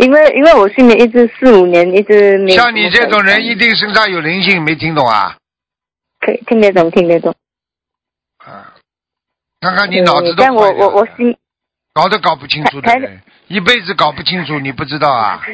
[0.00, 5.36] 因为因为我睡眠一直四五年一直没像你这种人，一定身上有灵性，没听懂啊？
[6.20, 7.34] 可以听得懂听得懂。
[8.38, 8.74] 啊，
[9.60, 11.36] 看看你脑子都但我我我心
[11.92, 15.42] 搞都搞不清楚的人，一辈子搞不清楚，你不知道啊？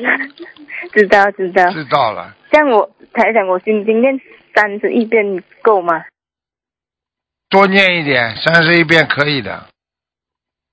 [0.93, 1.71] 知道知道。
[1.73, 4.21] 知道了，像我台长，我心经念
[4.55, 6.05] 三十一遍够吗？
[7.49, 9.67] 多念一点，三十一遍可以的，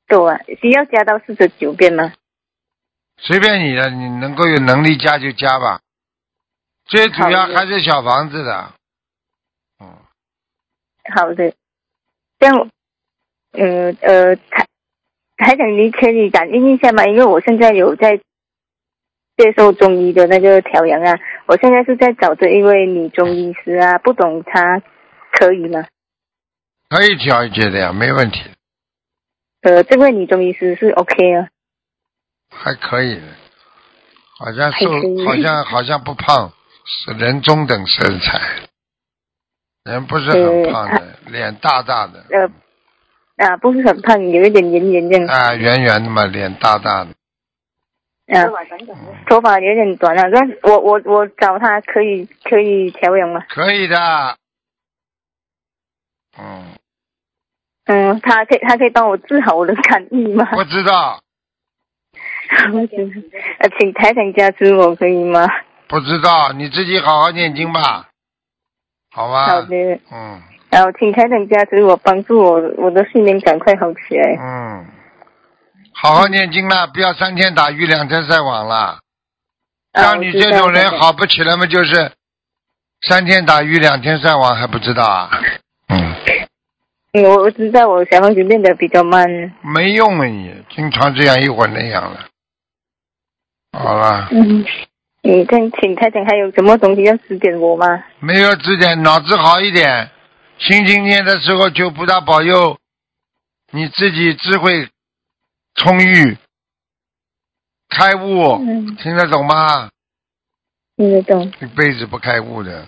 [0.07, 2.13] 够啊，需要加到四十九遍吗？
[3.19, 5.81] 随便你的，你能够有能力加就加吧。
[6.85, 8.73] 最主要还是小房子的，
[9.79, 9.87] 嗯，
[11.15, 11.51] 好的，
[12.39, 12.69] 这样，
[13.51, 14.67] 呃呃，台
[15.35, 17.05] 台长，你可以感应一下吗？
[17.05, 18.21] 因为我现在有在
[19.37, 24.81] 接受中医的那个调养啊，我现在是在找这一位女中医师啊，不懂她
[25.31, 25.85] 可以吗？
[26.89, 28.41] 可以调一节的呀，没问题，
[29.61, 31.49] 呃，这位女中医师是 OK 啊，
[32.49, 33.21] 还可以的，
[34.39, 36.51] 好像瘦还可以，好像好像不胖，
[36.85, 38.39] 是人中等身材，
[39.83, 47.09] 人不是很胖的，脸大大的，呃啊，不是很胖，有一点圆圆这样，啊，圆圆的嘛，脸大大的，
[48.27, 48.43] 啊，
[49.29, 53.41] 头发有点短了，但我我我找他可以可以调养吗？
[53.49, 53.97] 可以的，
[56.37, 56.75] 嗯，
[57.85, 60.47] 嗯，他可以他可以帮我治好我的肝郁吗？
[60.57, 61.19] 我知道，
[63.59, 65.47] 呃，请台长加持我可以吗？
[65.87, 68.09] 不知道，你自己好好念经吧，
[69.11, 69.45] 好吧？
[69.45, 69.75] 好的，
[70.11, 74.35] 嗯然后请台长加持我，帮助我我的睡眠赶快好起来。
[74.37, 74.85] 嗯，
[75.99, 78.75] 好好念经啦，不要三天打鱼两天晒网了。
[78.75, 78.99] 啊
[79.93, 82.11] 像你这种人好不起来嘛，就是
[83.01, 85.31] 三天打鱼两天晒网还不知道啊？
[85.87, 86.13] 嗯，
[87.13, 89.27] 嗯我我知道我小房子练得比较慢。
[89.63, 92.25] 没用啊你，经常这样一会儿那样了。
[93.71, 94.63] 好了，嗯，
[95.23, 98.03] 你看请太太还有什么东西要指点我吗？
[98.19, 100.11] 没有指点，脑子好一点。
[100.59, 102.77] 心经念的时候，求菩萨保佑
[103.71, 104.89] 你自己智慧
[105.77, 106.35] 充裕、
[107.87, 109.89] 开悟，嗯，听得懂吗？
[110.97, 111.51] 听得懂。
[111.61, 112.87] 一辈子不开悟的，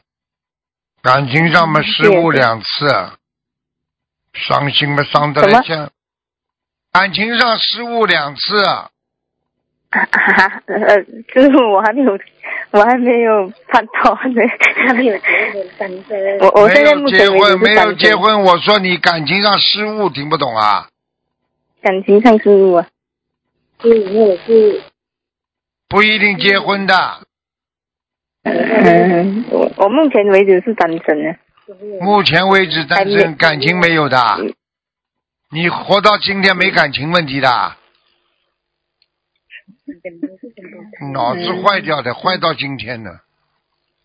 [1.04, 3.12] 感情上嘛嗯失误两次，
[4.34, 5.92] 伤心嘛伤得什么来像，
[6.92, 8.64] 感情上失误两次，
[9.92, 12.20] 哈哈，呃，就是，我还没有，
[12.72, 14.42] 我还没有拍拖呢，
[14.88, 15.28] 还没有结
[15.78, 16.40] 婚。
[16.40, 20.90] 我我没现在有结婚，没有结，婚，我说你感情上失误，听不懂啊？
[21.82, 22.90] 感情上失误啊。
[25.88, 26.94] 不一定结婚的，
[28.44, 31.40] 嗯，我我目前为止是单身的。
[32.02, 34.18] 目前为止单身，感情没有的。
[35.52, 37.48] 你活到今天没感情问题的，
[41.14, 43.22] 脑子坏掉的，坏到今天的，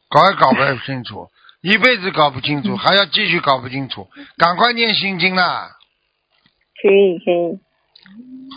[0.08, 1.28] 搞也搞不清楚，
[1.60, 4.08] 一辈子搞不清楚，还要继续搞不清楚，
[4.38, 5.76] 赶快念心经啦！
[6.80, 7.58] 可以可以，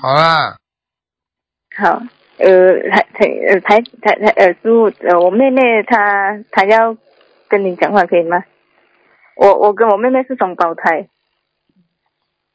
[0.02, 0.58] 好啊，
[1.78, 2.02] 好。
[2.38, 6.96] 呃，台台呃台台台呃师傅呃，我妹妹她她要
[7.48, 8.44] 跟你讲话可以吗？
[9.36, 11.08] 我我跟我妹妹是双胞胎。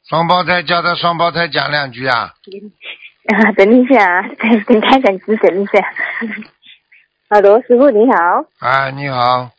[0.07, 2.31] 双胞胎叫她双胞胎讲两句啊！
[3.35, 5.93] 啊，等一下啊， 等等开讲师等一下。
[7.29, 9.49] 好的， 师傅你好，啊，你好，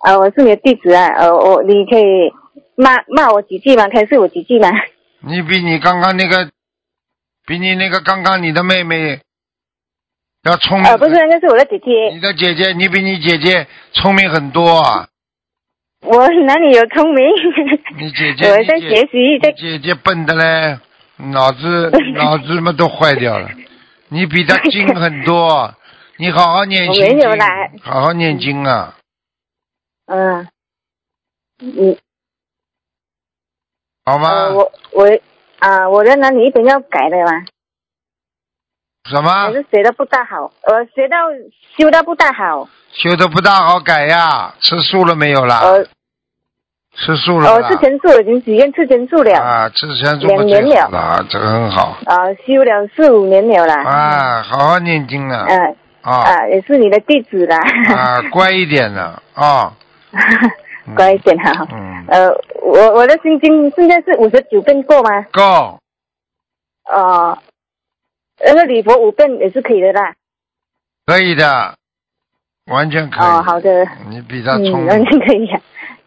[0.00, 2.32] 啊，我是你的弟子啊，呃，我你可以
[2.76, 3.86] 骂骂我几句吗？
[3.90, 4.70] 开示我几句吗？
[5.20, 6.50] 你比你刚刚那个，
[7.50, 9.22] 比你那个刚刚你的妹妹
[10.44, 10.88] 要聪明。
[10.88, 15.08] 呃，不是，那是我的姐姐，你的姐姐，你比你姐姐聪明很多啊！
[16.02, 17.26] 我哪里有聪明？
[17.98, 20.78] 你姐姐，我在学习，姐姐笨的嘞，
[21.16, 23.50] 脑子 脑子嘛都坏掉了。
[24.10, 25.74] 你比她精很多，
[26.18, 27.48] 你好好念经没有啦，
[27.82, 28.96] 好好念经啊！
[30.06, 30.46] 嗯，
[31.58, 31.98] 你
[34.04, 34.28] 好吗？
[34.28, 35.18] 呃，我我
[35.60, 37.44] 啊，我的哪里一定要改的吗？
[39.08, 41.16] 什么我是学的不大好，呃学到
[41.76, 44.54] 修的不大好，修的不大好改呀？
[44.60, 45.60] 吃素了没有啦？
[45.60, 45.84] 呃，
[46.96, 47.68] 吃素了我啦？
[47.68, 55.76] 吃全素已经许愿吃全素了，啊，吃全素两年了好了，这个很好啊，修了四五年了啦，啊，好好念经啊嗯。
[56.02, 57.58] 啊啊，也是你的弟子啦。
[57.94, 59.70] 啊，乖一点的啊。
[60.86, 61.66] 嗯乖一点哈。
[61.72, 62.28] 嗯，呃，
[62.62, 65.22] 我我的心经现在是五十九遍过吗？
[65.32, 65.78] 够
[66.90, 67.38] 呃，
[68.44, 70.14] 那个礼佛五遍也是可以的啦。
[71.06, 71.74] 可以的，
[72.66, 73.26] 完全可以。
[73.26, 73.86] 哦，好的。
[74.08, 75.04] 你比他聪嗯，完。
[75.04, 75.60] 全可以啊。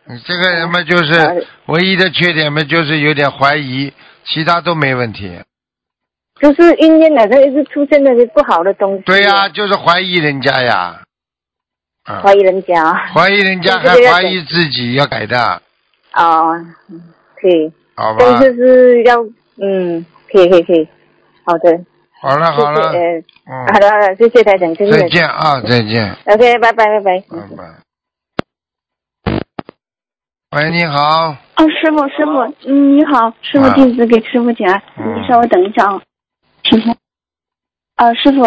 [0.06, 3.94] 你这个人嘛，就是唯一的缺点嘛，就是有点怀疑，
[4.26, 5.42] 其他都没问题。
[6.42, 9.04] 就是姻缘好像一直出现那些不好的东西。
[9.04, 11.03] 对呀、就是怀疑人家呀。
[12.06, 12.84] 啊，怀疑人家。
[12.84, 13.08] 啊。
[13.14, 15.62] 怀疑人家 还怀疑自己，要改的，
[16.14, 16.54] 哦，
[17.40, 18.18] 可以，好吧？
[18.20, 19.22] 但是是要
[19.62, 20.88] 嗯，可以可以可以，
[21.46, 21.80] 好的，
[22.22, 22.88] 好了好了。
[22.88, 24.92] 好的好的，谢谢台长，谢谢。
[24.92, 27.20] 再见啊，再见，OK，拜拜拜拜。
[27.30, 27.64] 拜拜。
[30.56, 33.74] 喂，你好，哦，师傅，师傅，嗯，你好，师傅啊。
[33.74, 35.20] 弟子给师傅讲，嗯。
[35.22, 36.02] 你稍微等一下啊，
[36.64, 36.96] 请下。
[37.96, 38.42] 啊，师傅，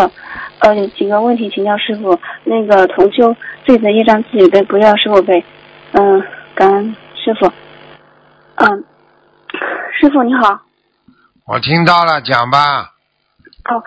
[0.60, 2.18] 呃，有几个问题请教师傅。
[2.44, 3.34] 那个同修
[3.64, 5.44] 自己的业障自己背，不要师傅背。
[5.92, 6.22] 嗯、
[6.54, 7.46] 感恩师傅。
[8.56, 8.84] 嗯，
[9.98, 10.60] 师傅你好。
[11.46, 12.92] 我听到了，讲吧。
[13.70, 13.82] 哦，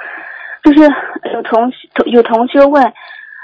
[0.64, 0.90] 就是
[1.34, 1.72] 有同
[2.06, 2.82] 有同学问，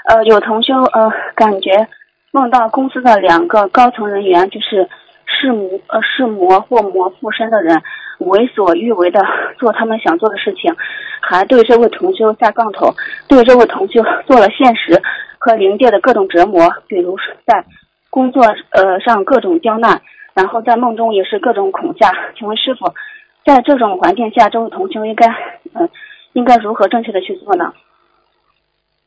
[0.08, 1.86] 呃，有同学呃，感觉
[2.32, 4.88] 梦到公司的两个高层人员，就是
[5.26, 7.82] 是魔呃是魔或魔附身的人，
[8.18, 9.20] 为所欲为的
[9.58, 10.74] 做他们想做的事情，
[11.20, 12.94] 还对这位同修下杠头，
[13.28, 15.02] 对这位同修做了现实
[15.38, 17.64] 和灵界的各种折磨，比如在
[18.10, 20.00] 工作呃上各种刁难，
[20.34, 22.10] 然后在梦中也是各种恐吓。
[22.38, 22.94] 请问师傅，
[23.44, 25.26] 在这种环境下，这位同修应该
[25.74, 25.88] 嗯、呃、
[26.32, 27.72] 应该如何正确的去做呢？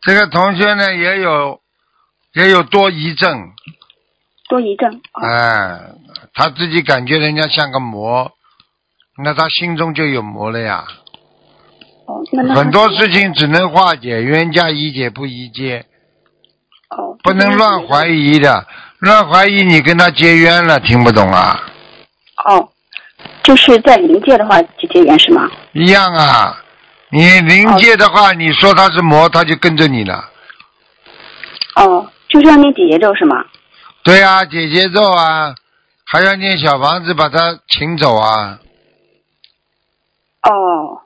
[0.02, 1.60] 这个同学呢，也有
[2.34, 3.50] 也有多疑症，
[4.48, 5.02] 多疑症。
[5.14, 5.80] 哦、哎，
[6.34, 8.32] 他自己感觉人家像个魔，
[9.24, 10.86] 那他心中就有魔了呀。
[12.06, 15.86] 哦，那那很多事情只能化解，冤家宜解不宜结，
[16.90, 18.66] 哦，不能乱怀疑的。
[19.00, 21.60] 乱怀疑你跟他结冤了，听不懂啊？
[22.46, 22.70] 哦，
[23.44, 25.50] 就是在灵界的话就结缘是吗？
[25.74, 26.62] 一样啊，
[27.10, 30.30] 你灵界的话，你说他是魔，他就跟着你了。
[31.76, 33.36] 哦，就是要念解结咒是吗？
[34.04, 35.54] 对啊，解结咒啊，
[36.06, 38.60] 还要念小房子把他请走啊。
[40.44, 41.02] 哦，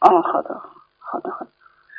[0.00, 0.54] 哦，好的，
[0.98, 1.50] 好的，好的。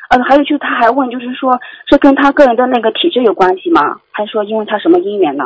[0.09, 3.99] 呃，还有就是他还问，就是说是跟他个人的那个体质有关系吗？
[4.11, 5.43] 还是说因为他什么姻缘呢？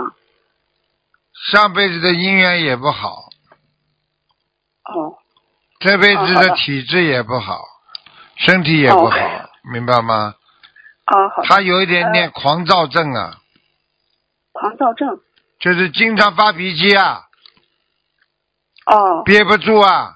[1.51, 3.29] 上辈子的姻缘也不好，
[4.85, 5.17] 哦，
[5.79, 7.59] 这辈子的的体质也不好，
[8.37, 10.35] 身体也不好，哦明白吗？
[11.07, 11.43] 哦，好。
[11.43, 13.37] 他有一点点呃狂躁症啊，
[14.53, 15.19] 狂躁症。
[15.59, 17.21] 就是经常发脾气啊，
[18.85, 20.15] 哦憋不住啊，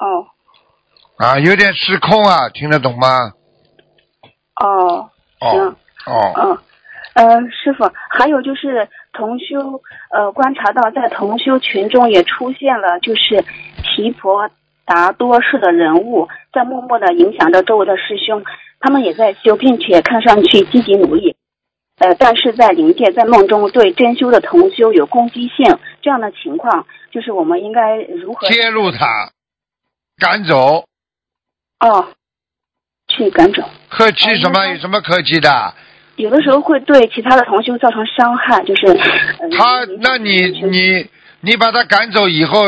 [0.00, 0.26] 哦
[1.18, 3.32] 啊，有点失控啊，听得懂吗？
[4.60, 5.60] 哦，行
[6.06, 6.58] 哦，哦，
[7.14, 13.44] 嗯，呃，师傅，还有就是同修，呃，观察到在同修群中也出现了就是
[13.82, 14.48] 提婆
[14.86, 18.42] 达多式的人物，在默默的影响着周围的师兄，
[18.80, 21.36] 他们也在修，并且看上去积极努力。
[21.98, 29.32] 呃，但是在灵界在梦中对真修的同修有攻击性，这样的情况，就是我们应该如何揭露他，
[30.20, 30.84] 赶走，
[31.80, 32.06] 哦
[33.08, 33.68] 去赶走？
[33.88, 34.64] 客气什么？
[34.68, 35.74] 有什么客气的？
[36.16, 41.10] 有的时候会对其他的同修造成伤害，就是、呃、他，那你你
[41.40, 42.60] 你把他赶走以后，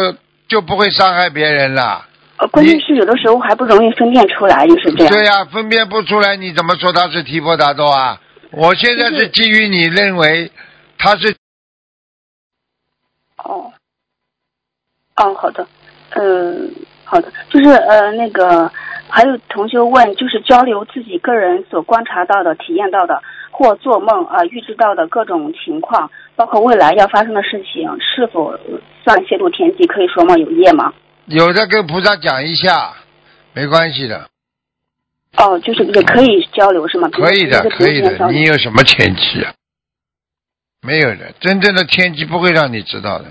[0.48, 2.08] 就不会伤害别人了。
[2.38, 5.12] 呃，关键是有的时候还不容易分辨出来，就是这样。
[5.12, 8.18] 对呀、分辨不出来，你怎么说他是提婆达多啊？
[8.50, 10.50] 我现在是基于你认为
[10.98, 11.36] 他是
[13.44, 13.72] 哦，
[15.16, 15.66] 哦，好的，
[16.10, 16.72] 嗯、
[17.12, 18.72] 好的，就是呃，那个
[19.06, 28.58] 还有同学问，就是交流自己个人所观察到的、体验到的，或做梦啊、呃预知到的各种情况，包括未来要发生的事情，是否
[29.04, 29.86] 算泄露天机？
[29.86, 30.34] 可以说吗？
[30.38, 30.90] 有业吗？
[31.26, 32.94] 有的跟菩萨讲一下，
[33.52, 34.30] 没关系的，
[35.36, 37.10] 哦，就是也可以交流是吗？
[37.12, 38.26] 可以的，可以的。
[38.30, 39.52] 你有什么天机啊？
[40.80, 43.26] 没有的，真正的天机不会让你知道的。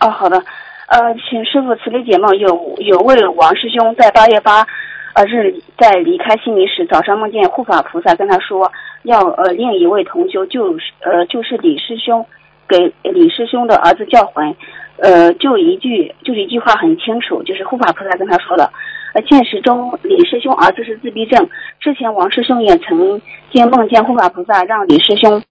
[0.00, 0.44] 哦，好的。
[0.92, 4.66] 呃，请师傅慈悲解梦，有有位王师兄在八月八
[5.14, 8.70] 呃日在离开悉尼时，早上梦见护法菩萨跟他说，
[9.04, 12.26] 要呃另一位同修就是呃就是李师兄
[12.68, 14.54] 给李师兄的儿子叫魂，
[14.98, 18.70] 呃就一句就一句话很清楚，就是护法菩萨跟他说的。
[19.14, 21.48] 呃，现实中李师兄儿子是自闭症，
[21.80, 23.18] 之前王师兄也曾
[23.50, 25.42] 经梦见护法菩萨让李师兄，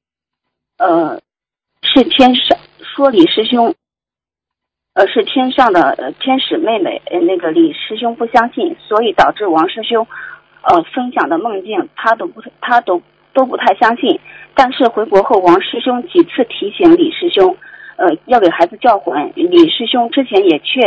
[0.78, 1.20] 呃
[1.82, 3.74] 是天上说李师兄。
[4.94, 10.06] 呃，是天上的呃天使妹妹，呃，那个李师兄不相信，所以导致王师兄，
[10.64, 13.02] 呃，分享的梦境他都不他都
[13.34, 14.20] 都不太相信。
[14.54, 17.56] 但是回国后，王师兄几次提醒李师兄，
[17.96, 19.32] 呃，要给孩子叫魂。
[19.36, 20.82] 李师兄之前也确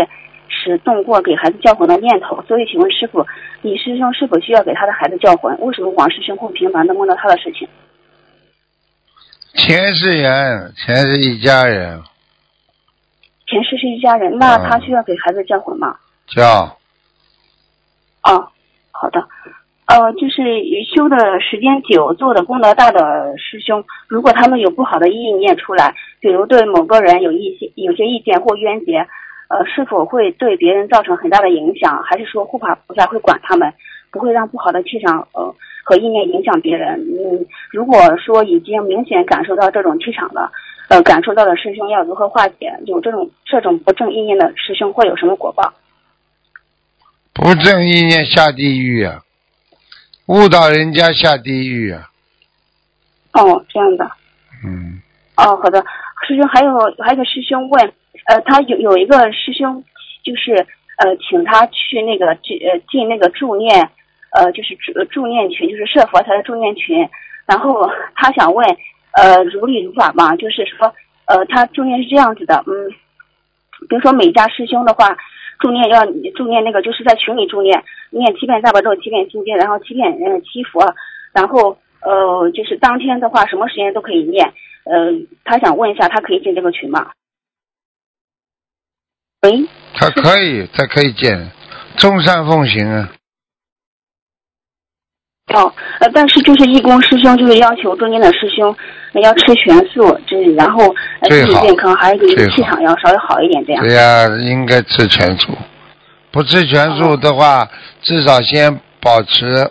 [0.51, 3.25] 实动过给孩子叫魂的念头，所以请问师傅，
[3.63, 5.59] 李师兄是否需要给他的孩子叫魂？
[5.61, 7.67] 为什么王师兄会频繁的梦到他的事情？
[9.55, 12.03] 前世人，前世一家人，
[13.47, 15.97] 前世是一家人，那嗯他需要给孩子叫魂吗？
[16.27, 16.77] 叫
[18.23, 18.49] 哦，
[18.91, 19.27] 好的。
[19.87, 20.43] 呃，就是
[20.95, 29.07] 修的时间久、做的功德大的师兄，如果他们有不好的意念出来，比如对某个人有一些有些意见或冤结，
[29.49, 32.03] 呃，是否会对别人造成很大的影响？
[32.03, 33.75] 还是说护法菩萨会管他们，
[34.11, 36.99] 不会让不好的气场呃和意念影响别人？
[37.01, 40.51] 嗯，如果说已经明显感受到这种气场了，
[40.89, 42.73] 呃，感受到了师兄要如何化解？
[42.87, 45.73] 有这种这种不正意念的师兄会有什么果报？
[47.33, 49.23] 不正意念下地狱啊，
[50.27, 52.11] 误导人家下地狱啊。
[53.33, 54.09] 哦，这样的。
[54.65, 55.01] 嗯，
[55.37, 55.85] 哦，好的，
[56.29, 56.71] 师兄，还有
[57.03, 57.93] 还有个师兄问，
[58.27, 59.83] 呃，他有有一个师兄，
[60.23, 60.55] 就是
[60.99, 63.91] 呃，请他去那个进呃进那个助念，
[64.31, 67.09] 呃，就是助助念群，就是设佛台的助念群。
[67.47, 68.65] 然后他想问，
[69.17, 70.93] 呃，如理如法嘛，就是说，
[71.27, 72.91] 呃，他助念是这样子的，嗯，
[73.89, 75.17] 比如说每家师兄的话，
[75.61, 76.05] 助念要
[76.35, 80.95] 助念那个就是在群里助念，念七遍大悲咒，七遍心经，然后七遍呃七佛，
[81.33, 84.53] 然后呃就是当天的话，什么时间都可以念。
[84.85, 85.13] 呃，
[85.45, 87.13] 他想问一下，他可以进这个群吗？
[89.43, 91.31] 喂，他可以，他可以进，
[91.97, 93.13] 众善奉行啊。
[95.53, 95.71] 哦，
[96.01, 98.75] 呃，但是就是义工师兄就是要求中间的师兄
[99.13, 100.83] 呃要吃全素，就是然后
[101.29, 103.85] 身体健康，还有就是气场要稍微好一点这样。
[103.85, 105.53] 对呀、应该吃全素。
[106.33, 107.69] 不吃全素的话，
[108.03, 109.71] 至少先保持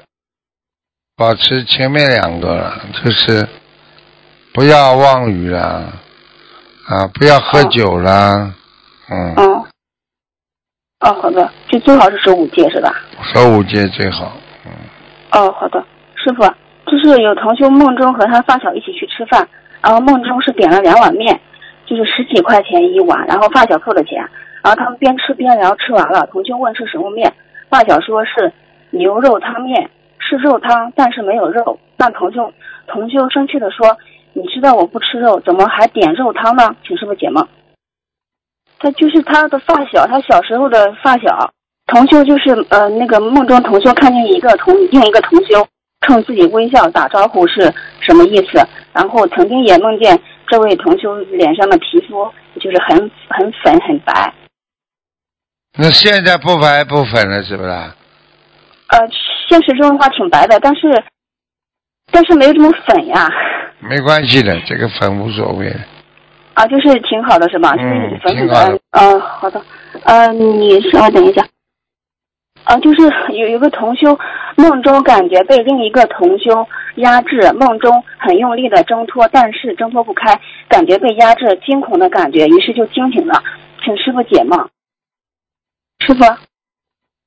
[1.18, 3.46] 保持前面两个了，就是
[4.54, 5.92] 不要妄语了，
[6.88, 8.54] 啊，不要喝酒了，
[9.10, 9.66] 嗯，嗯。
[11.00, 12.96] 哦，好的，就最好是十五戒是吧？
[13.24, 14.32] 十五戒最好。
[15.34, 15.84] 哦，好的，
[16.16, 16.44] 师傅，
[16.86, 19.48] 就是有同学梦中和他发小一起去吃饭，
[19.82, 21.40] 然后梦中是点了两碗面，
[21.88, 24.18] 就是十几块钱一碗，然后发小付的钱，
[24.64, 27.34] 然后他们边吃边聊，吃完了，同学问是什么面，
[27.68, 28.54] 发小说是
[28.92, 31.80] 牛肉汤面，是肉汤，但是没有肉。
[31.98, 32.40] 那同学
[32.86, 33.98] 同学生气的说
[34.34, 37.48] ：“你知道我不吃肉，怎么还点肉汤呢？”请师傅解梦。
[38.78, 41.52] 他就是他的发小，他小时候的发小。
[41.88, 45.68] 同修就是呃那个梦中同修看见一个同另一个同修
[46.02, 47.62] 冲自己微笑打招呼是
[48.00, 48.66] 什么意思？
[48.94, 52.98] 然后曾经也梦见这位同修脸上的皮肤就是很
[53.30, 54.34] 很粉很白，
[55.78, 57.70] 那现在不白不粉了，是不是？
[57.70, 59.00] 呃，
[59.50, 61.04] 现实中的话挺白的，但是
[62.12, 63.30] 但是没有这么粉呀，
[63.80, 65.74] 没关系的，这个粉无所谓。
[66.54, 67.76] 啊，就是挺好的是吧？
[67.76, 69.62] 就是嗯粉粉挺好的的，嗯、好的，
[70.04, 71.44] 呃，你稍微等一下。
[72.64, 73.02] 啊，就是
[73.38, 74.18] 有一个同修
[74.56, 80.40] 梦中感觉被另一个同修压制，梦中很用力的挣脱，但是挣脱不开，
[80.70, 83.44] 感觉被压制，惊恐的感觉，于是就惊醒了，
[83.84, 84.70] 请师傅解梦。
[86.00, 86.24] 师傅，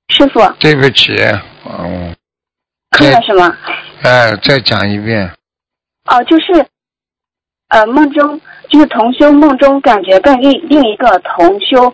[0.09, 1.12] 师傅，对不起，
[1.68, 2.14] 嗯，
[2.91, 3.57] 看了是吗？
[4.03, 5.30] 哎，再讲一遍。
[6.07, 6.64] 哦，就是，
[7.68, 11.93] 呃，梦中就是同修梦中感觉被另另一个同修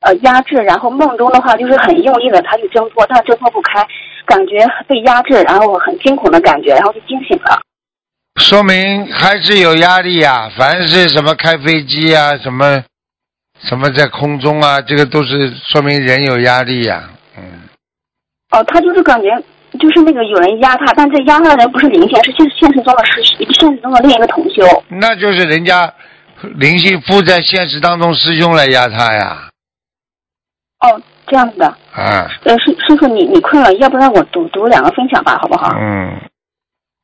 [0.00, 3.86] 呃压制，然后梦中的话就是很用力的他去挣脱，但挣脱不开，
[4.26, 7.60] 感觉被压制，然后很惊恐的感觉，然后就惊醒了。
[8.40, 12.82] 说明还是有压力呀、凡是什么开飞机啊，什么
[13.62, 17.42] 什么在空中啊，这个都是说明人有压力呀、嗯，
[18.52, 19.28] 哦，他就是感觉
[19.78, 24.62] 就是那个有人压他，但这压他的人不是灵性，是现现实中的师现实中的另一个同修。
[24.88, 25.92] 那就是人家
[26.54, 29.49] 灵性附在现实当中师兄来压他呀，
[30.80, 31.66] 哦，这样子的。
[31.66, 35.74] 啊，呃，师师傅你你困了，要不然我读读两个分享吧，好不好？
[35.78, 36.12] 嗯，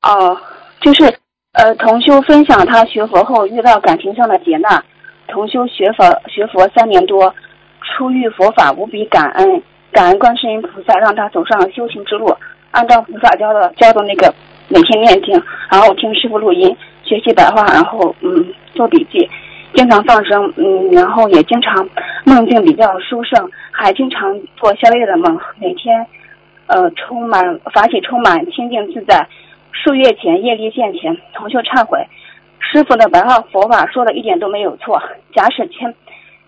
[0.03, 0.37] 哦，
[0.81, 1.05] 就是
[1.53, 4.83] 呃，同修分享他学佛后遇到感情上的劫难。
[5.29, 7.35] 同修学佛学佛三年多，
[7.83, 12.35] 初遇佛法无比感恩，感恩观世音菩萨让他走上修行之路，
[12.71, 14.33] 按照菩萨教的教的那个
[14.69, 19.29] 每天念经，然后听师傅录音，学习白话，然后嗯做笔记，
[19.75, 21.87] 经常放生，嗯，然后也经常
[22.25, 26.07] 梦境比较殊胜，还经常做宵夜的梦，每天
[26.67, 29.29] 呃充满法喜充满清净自在。
[29.71, 32.09] 数月前业力现前，同修忏悔，
[32.59, 35.03] 师傅的白话佛法说的一点都没有错。
[35.35, 35.95] 假使千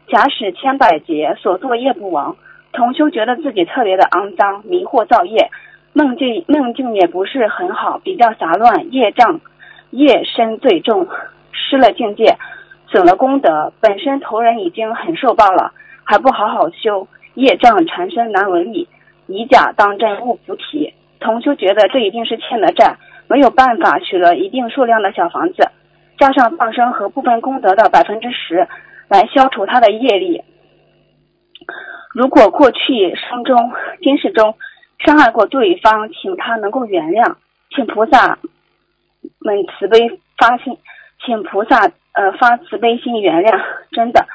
[0.08, 2.34] 假使千百劫所作业不亡，
[2.72, 5.50] 同修觉得自己特别的肮脏，迷惑造业，
[5.92, 9.38] 梦境梦境也不是很好，比较杂乱，业障
[9.90, 11.06] 业深最重，
[11.52, 12.38] 失了境界，
[12.86, 13.70] 损了功德。
[13.82, 15.72] 本身头人已经很受报了，
[16.04, 17.06] 还不好好修，
[17.38, 18.88] 业障缠身难为力，
[19.28, 20.92] 以假当真勿菩提。
[21.20, 22.96] 同修觉得这一定是欠了债。
[23.28, 25.68] 没有办法取了一定数量的小房子，
[26.18, 28.66] 加上放生和部分功德的百分之十，
[29.06, 30.42] 来消除他的业力。
[32.14, 33.70] 如果过去生中、
[34.00, 34.56] 今世中
[35.04, 37.34] 伤害过对方，请他能够原谅，
[37.76, 38.38] 请菩萨
[39.40, 40.78] 们慈悲发心，
[41.24, 41.82] 请菩萨
[42.14, 43.60] 呃发慈悲心原谅。
[43.92, 44.26] 真的，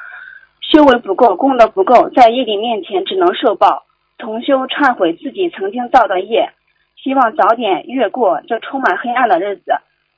[0.73, 3.85] 修为不够，功德不够，在业力面前只能受报。
[4.17, 6.49] 同修忏悔自己曾经造的业。
[6.97, 9.73] 希望早点越过这充满黑暗的日子，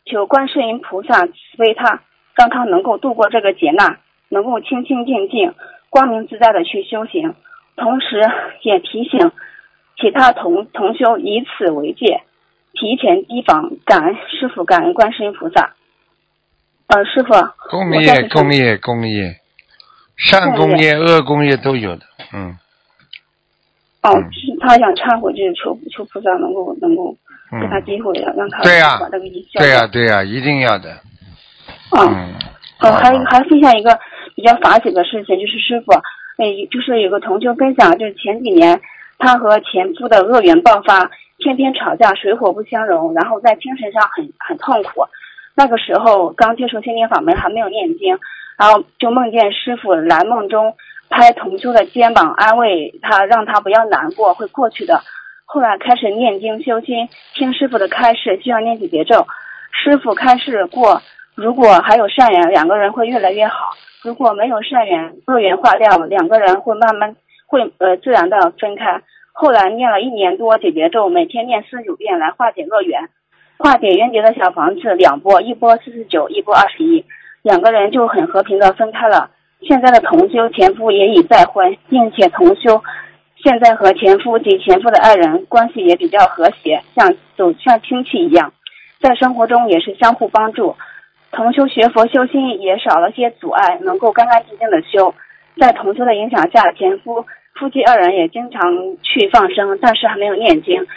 [0.05, 2.03] 求观世音菩萨慈悲他，
[2.35, 3.97] 让他能够度过这个劫难，
[4.29, 5.53] 能够清清净净、
[5.89, 7.35] 光明自在的去修行。
[7.75, 8.21] 同时，
[8.61, 9.31] 也提醒
[9.99, 12.21] 其他同同修以此为戒，
[12.73, 13.71] 提前提防。
[13.83, 15.73] 感恩师傅，感恩观世音菩萨。
[16.87, 17.33] 呃，师傅，
[17.69, 19.35] 共业，共业，共业，
[20.17, 22.57] 善功业、恶功业都有的，嗯。
[24.01, 27.11] 哦，是他想忏悔，就是求求菩萨能够能够
[27.59, 28.99] 给他嗯，机会，让他对呀。
[28.99, 30.91] 把这个业消对呀、掉对呀、一定要的，
[31.97, 32.05] 嗯。
[32.05, 32.33] 嗯，
[32.81, 32.99] 呃，好好。
[32.99, 33.97] 还还分享一个
[34.35, 35.91] 比较法喜的事情，就是师傅，
[36.37, 38.79] 哎，就是有个同学分享，就是前几年
[39.17, 41.09] 他和前夫的恶缘爆发，
[41.39, 45.03] 天天吵架，水火不相容，然后在精神上很很痛苦。
[45.55, 48.15] 那个时候刚接触心灵法门，还没有念经，
[48.57, 50.75] 然后就梦见师傅来梦中
[51.09, 55.01] 拍同修的肩膀，安慰他，让他不要难过，会过去的。
[55.45, 59.27] 后来开始念经修心，听师傅的开示，需要念几节咒。
[59.71, 61.01] 师傅开示过，
[61.35, 69.01] 如果还有善缘，两个人会越来越好；如果没有善缘，恶缘化掉，两个人会慢慢会呃自然的分开。
[69.33, 73.09] 后来念了一年多解结咒，每天念四十九遍来化解恶缘。
[73.57, 77.05] 化解冤结的小房子两波，一波四十九，一波二十一，
[77.45, 79.29] 两个人就很和平的分开了。
[79.61, 82.81] 现在的同修前夫也已再婚，并且同修
[83.35, 88.51] 现在和前夫及前夫的爱人关系也比较和谐，像走像亲戚一样，
[88.99, 90.75] 在生活中也是相互帮助。
[91.31, 95.13] 同修学佛修心也少了些阻碍，能够干干净净的修。
[95.59, 98.61] 在同修的影响下，前夫夫妻二人也经常
[99.03, 100.87] 去放生，但是还没有念经。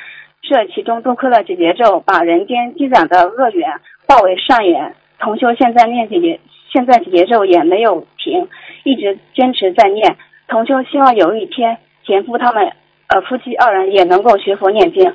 [0.40, 4.94] 这其中多亏了解结咒，把人间积攒的恶缘化为善缘。
[5.18, 6.40] 同修现在念解结，
[6.72, 8.48] 现在解结咒也没有停，
[8.84, 10.16] 一直坚持在念。
[10.48, 12.72] 同修希望有一天前夫他们
[13.08, 15.12] 呃夫妻二人也能够学佛念经，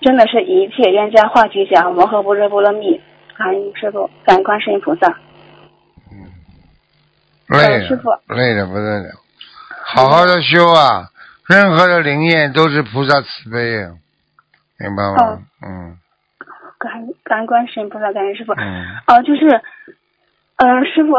[0.00, 3.00] 真的是一切冤家化吉祥，摩诃般若波罗蜜。
[3.36, 5.16] 感恩师傅，感恩观世音菩萨。
[7.48, 9.08] 累呃师傅了，累的不得了，
[9.82, 11.08] 好好的修啊，
[11.48, 13.90] 任何的灵验都是菩萨慈悲啊，
[14.78, 15.38] 明白吗哦？
[15.66, 15.96] 嗯
[16.80, 18.54] 感恩感恩观世音菩萨，感恩师傅。
[18.54, 19.46] 嗯，哦、就是，
[20.56, 21.14] 呃，师傅，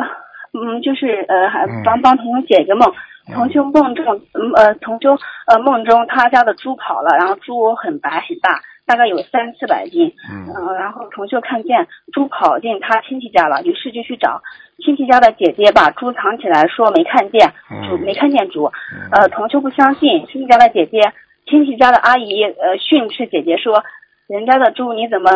[0.57, 2.91] 嗯，就是呃，还嗯帮帮同学解一个梦。
[3.31, 4.03] 同修梦中，
[4.33, 10.11] 嗯呃，同修呃梦中他家的猪跑了，然后猪很白很大，大概有三四百斤。
[10.27, 14.41] 嗯呃，然后同修看见猪跑进他亲戚家了，于是就去找
[14.83, 17.47] 亲戚家的姐姐，把猪藏起来，说没看见
[17.87, 18.65] 猪，嗯没看见猪。
[18.91, 21.13] 嗯呃，同修不相信，亲戚家的姐姐、
[21.45, 23.83] 亲戚家的阿姨呃训斥姐姐说，
[24.31, 25.29] 人家的猪你怎么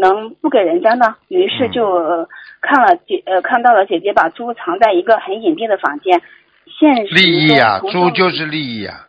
[0.00, 1.16] 能不给人家呢？
[1.28, 2.26] 于是就、呃
[2.62, 6.22] 看了姐呃看到了姐姐把猪藏在一个很隐蔽的房间。
[6.66, 9.06] 现实利益啊，猪就是利益啊，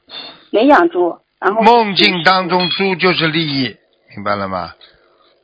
[0.52, 3.78] 没养猪，然后梦境当中猪就是利益，
[4.14, 4.74] 明白了吗？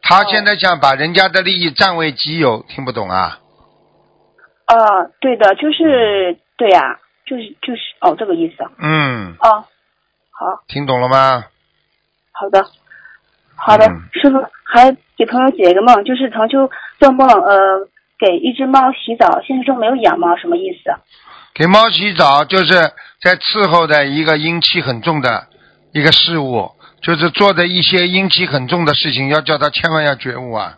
[0.02, 3.40] 他现在想把人家的利益占为己有，听不懂啊？
[4.68, 9.64] 呃，对的，就是对呀、就是就是哦这个意思嗯，哦，
[10.32, 11.46] 好听懂了吗？
[12.34, 12.66] 好的
[13.64, 17.88] 好的，嗯师傅还给朋友解一个梦，就是同修做梦呃
[18.18, 20.92] 给一只猫洗澡，现实中没有养猫，什么意思？
[21.54, 22.74] 给猫洗澡就是
[23.22, 25.48] 在伺候的一个阴气很重的
[25.94, 30.78] 一个事物，就是做的一些阴气很重的事情，要叫他千万要觉悟啊，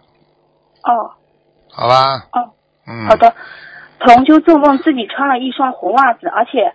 [0.83, 1.11] 哦
[1.71, 2.03] 好吧？
[2.33, 2.53] 哦，
[2.87, 3.33] 嗯，好的。
[3.99, 6.73] 同修做梦自己穿了一双红袜子，而且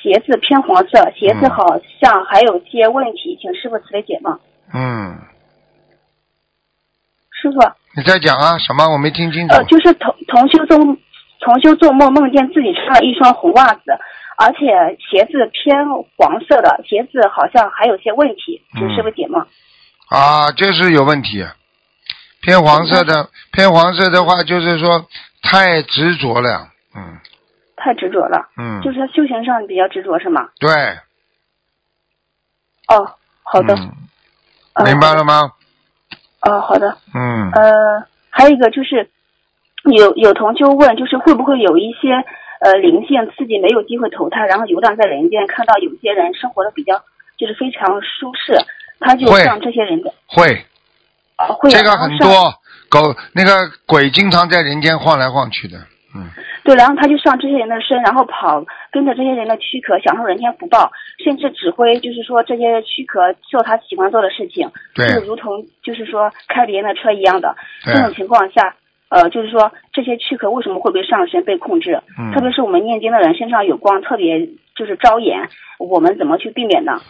[0.00, 4.38] 鞋子偏黄色，鞋子嗯好像还有些问题，请师傅慈悲解梦。
[4.72, 5.18] 嗯，
[7.40, 7.58] 师傅，
[7.96, 8.58] 你在讲啊？
[8.58, 8.88] 什么？
[8.92, 9.54] 我没听清楚。
[9.54, 10.76] 呃，就是同同修做
[11.40, 13.82] 同修做梦梦见自己穿了一双红袜子，
[14.36, 15.76] 而且鞋子偏
[16.16, 19.46] 黄色的，鞋子好像还有些问题，请师傅解梦。
[20.08, 21.46] 啊，就是有问题。
[22.40, 25.06] 偏黄色的，偏黄色的话，就是说
[25.42, 26.68] 太执着了。
[26.94, 27.18] 嗯
[27.80, 30.48] 太执着了，嗯，就是他修行上比较执着是吗？
[30.58, 30.68] 对。
[32.88, 33.14] 哦，
[33.44, 33.76] 好的，
[34.84, 35.52] 明白了吗？
[36.42, 36.96] 哦，好的。
[37.14, 37.50] 嗯。
[37.52, 39.08] 呃，还有一个就是，
[39.84, 42.12] 有有同修问，就是会不会有一些
[42.60, 47.02] 呃灵性自己没有机会投胎，然后游荡在人间，看到有些人生活的比较
[47.38, 48.58] 就是非常舒适，
[49.00, 50.64] 他就让这些人的会，
[51.36, 52.28] 啊会这个很多
[52.88, 55.78] 狗那个鬼经常在人间晃来晃去的。
[56.14, 56.30] 嗯
[56.64, 60.90] 对，然后他就上这些人的身，然后跑跟着这些人的躯壳，享受人间福报，
[61.24, 67.56] 甚至指挥，就是说这些躯壳做他喜欢做的事情，对就如同就是说开别人的车一样的。
[67.84, 68.74] 对这种情况下，
[69.08, 72.02] 呃，就是说这些躯壳为什么会被上身被控制？
[72.18, 74.46] 嗯特别是我们念经的人身上有光，特别
[74.76, 75.48] 就是招眼，
[75.78, 77.00] 我们怎么去避免呢？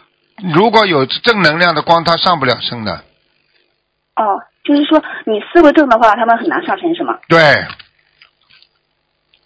[0.55, 2.93] 如果有正能量的光，它上不了身的。
[4.15, 7.19] 哦，就是说你思维正的话，他们很难上身是吗？
[7.29, 7.39] 对，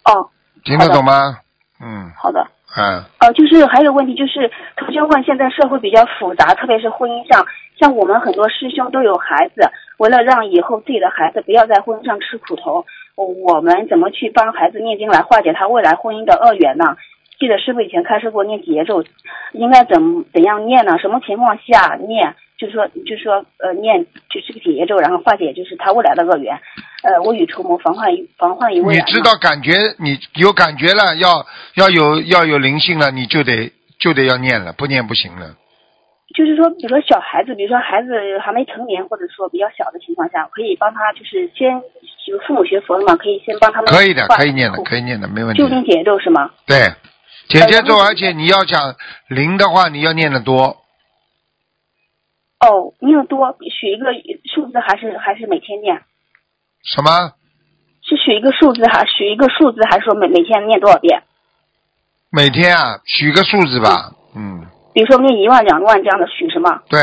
[0.05, 0.29] 哦，
[0.63, 1.37] 听得懂吗？
[1.81, 2.47] 嗯，好的。
[2.75, 7.45] 嗯，呃，就是还有问题，就是同学问，现在社会比较复杂，特别是婚姻上，
[7.79, 12.85] 像我们很多师兄都有孩子，为了让以后自己的孩子不要在婚姻上吃苦头，
[13.15, 16.97] 我我们怎么去帮孩子念经来化解他未来婚姻的恶缘呢？
[17.39, 19.03] 记得师傅以前开始给我念节奏，
[19.51, 20.97] 应该怎么怎样念呢？
[20.97, 22.35] 什么情况下念？
[22.63, 26.55] 就是说，就是说，呃，念就是个节奏，然后化解就是他未来的恶缘，
[27.03, 29.05] 呃，未雨绸缪，防患于防患于未然。
[29.05, 31.45] 你知道感觉你有感觉了，要
[31.75, 35.57] 要有要有灵性了，你就得就得要念了，不念不行了。
[36.33, 38.07] 就是说，比如说小孩子，比如说孩子
[38.39, 41.81] 还没成年，或者说比较小的情况下，可以帮他就是先，
[42.25, 45.67] 就父母学佛了嘛，可以先帮他们可以的，可以念的，可以念的，没问题就。
[45.67, 46.49] 定节奏是吗？
[46.65, 46.87] 对，
[47.49, 48.95] 姐姐咒，呃而且你要想
[49.27, 50.77] 灵的话，你要念的多，
[52.63, 54.07] 哦，念的多，许一个
[54.45, 56.01] 数字还是还是每天念？
[56.83, 57.33] 什么？
[58.01, 61.23] 是许一个数字还许一个数字，还是说每每天念多少遍？
[62.29, 64.11] 每天啊，许个数字吧。
[64.35, 66.81] 嗯，比如说念一万、两万这样的许是吗？
[66.89, 66.99] 对，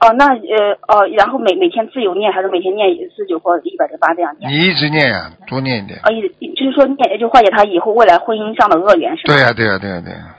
[0.00, 4.50] 哦，那呃哦，然后每每天自由念，还是每天念四九或一百零八这样念？
[4.50, 5.98] 你一直念呀、多念一点。
[6.02, 6.20] 啊，一
[6.54, 9.34] 就是说念就化解他以后未来婚姻上的恶缘是吧？
[9.34, 10.35] 对呀、对呀、对呀、对呀、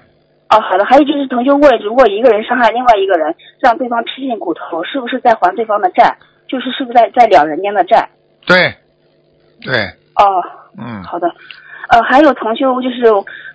[0.49, 0.85] 哦，好的。
[0.85, 6.17] 还有就是同学问，如果一个人伤害另外一个人，让对方吃尽骨头，是不是在还对方的债？
[6.47, 8.07] 就是是不是在在两人间的债？
[8.45, 8.55] 对，
[9.61, 9.75] 对，
[10.15, 10.41] 哦，
[10.77, 11.29] 嗯，好的。
[11.89, 13.05] 呃，还有同学就是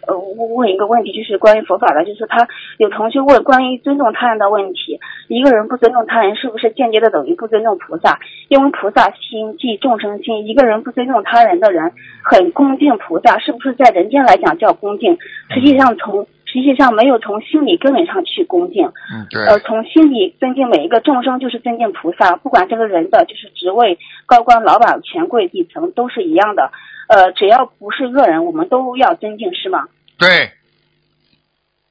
[0.06, 0.16] 呃
[0.56, 8.18] 问一个问题，就是关于佛法的，就是他有同学问关于尊重他人的问题，一个人不尊重他人，是不是间接的等于不尊重菩萨？
[8.48, 11.92] 因为菩萨心即众生心，一个人不尊重他人的人，
[12.24, 15.18] 很恭敬菩萨，是不是在人间来讲叫恭敬？
[15.50, 26.70] 实际上从实际上没有从心理根本上去恭敬，嗯，对，呃，从心里尊敬每一个众生，就是尊敬菩萨，不管这个人的就是职位、高官、老板、权贵、底层都是一样的。
[27.08, 29.88] 呃，只要不是恶人，我们都要尊敬，是吗？
[30.18, 30.28] 对，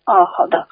[0.06, 0.68] 哦，好的。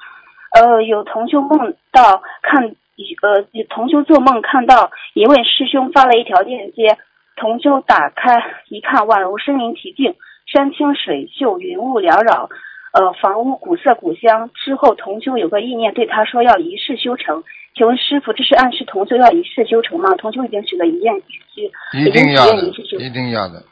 [0.52, 2.76] 呃，有同修梦到看，
[3.22, 6.96] 呃，同修做梦看到一位师兄发了一条链接，
[7.34, 10.14] 同修打开一看，宛如身临其境，
[10.46, 12.48] 山清水秀，云雾缭绕，
[12.92, 14.50] 呃，房屋古色古香。
[14.54, 17.42] 之后，同修有个意念对他说要一世修成。
[17.76, 20.14] 请问师傅，这是暗示同修要一世修成吗？
[20.16, 21.14] 同修已经许了一愿，
[21.54, 21.70] 许
[22.00, 23.62] 一定要的一世修，，一定要的，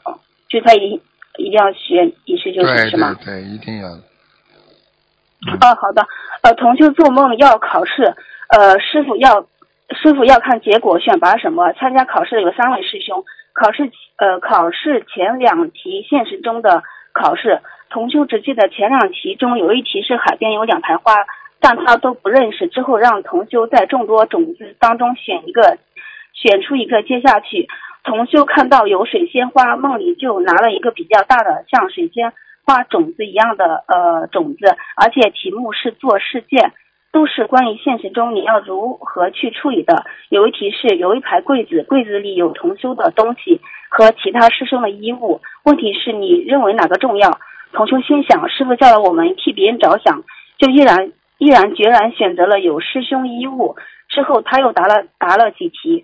[0.48, 1.00] 就他一
[1.36, 3.14] 一定要许愿一世修成是吗？
[3.24, 4.02] 对对，一定要的。
[5.60, 6.06] 哦，好的。
[6.42, 8.14] 呃，同修做梦要考试，
[8.50, 9.46] 呃，师傅要
[10.00, 11.72] 师傅要看结果选拔什么？
[11.72, 17.60] 参加考试的有三位师兄，考试呃考试前两题现实中的考试，
[17.90, 21.14] 同修只记得前两题中有一题是海边有两排花，
[21.60, 22.68] 但他都不认识。
[22.68, 25.78] 之后让同修在众多种子当中选一个，
[26.34, 27.66] 选出一个接下去。
[28.04, 32.32] 同修看到有水仙花，梦里就拿了一个比较大的像水仙
[32.64, 36.72] 花种子一样的呃种子，而且题目是做事件，
[37.12, 40.04] 都是关于现实中你要如何去处理的。
[40.28, 43.60] 有一题是有一排柜子，柜子里有同修的东西
[43.90, 47.38] 和其他师兄的衣物，问题是你认为哪个重要？
[47.72, 50.22] 同修心想，师傅叫了我们替别人着想，
[50.58, 53.76] 就毅然毅然决然选择了有师兄衣物。
[54.08, 56.02] 之后他又答了答了几题，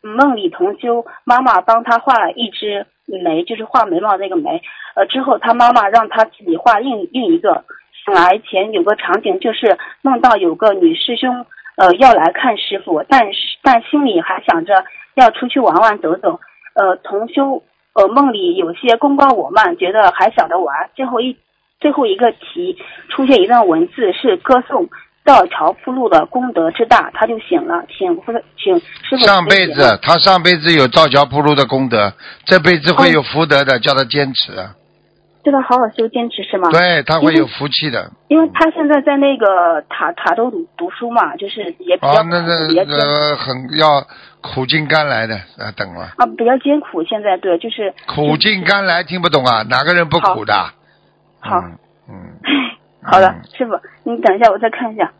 [0.00, 4.62] 梦里同修妈妈帮他画了一只眉，就是画眉毛那个眉。
[4.94, 7.64] 呃，之后他妈妈让他自己画另另一个。
[8.04, 11.46] 醒来前有个场景，就是梦到有个女师兄
[11.76, 14.84] 呃要来看师傅，但是但心里还想着
[15.14, 16.38] 要出去玩玩走走。
[16.74, 17.62] 呃，同修
[17.94, 20.90] 呃梦里有些公关我慢，觉得还想着玩。
[20.94, 21.36] 最后一
[21.80, 22.76] 最后一个题
[23.08, 24.88] 出现一段文字是歌颂
[25.24, 32.12] 道桥铺路的功德之大，他就醒了，请或者请师傅上辈子他上辈子有造桥铺路的功德，
[32.44, 34.52] 这辈子会有哦福德的，叫他坚持。
[35.44, 36.70] 叫他好好修，坚持是吗？
[36.70, 38.10] 对他会有福气的。
[38.28, 44.02] 因为他现在在那个塔塔州读读书嘛，就是也比较、哦，那那比较艰呃很要
[44.40, 46.08] 苦尽甘来的啊，等了。
[46.16, 47.04] 啊比较艰苦。
[47.04, 49.62] 现在对，就是苦尽甘来，听不懂啊？
[49.68, 50.54] 哪个人不苦的？
[51.40, 51.78] 好，嗯
[52.08, 52.14] 嗯，
[53.04, 55.12] 好的嗯，师傅，你等一下，我再看一下。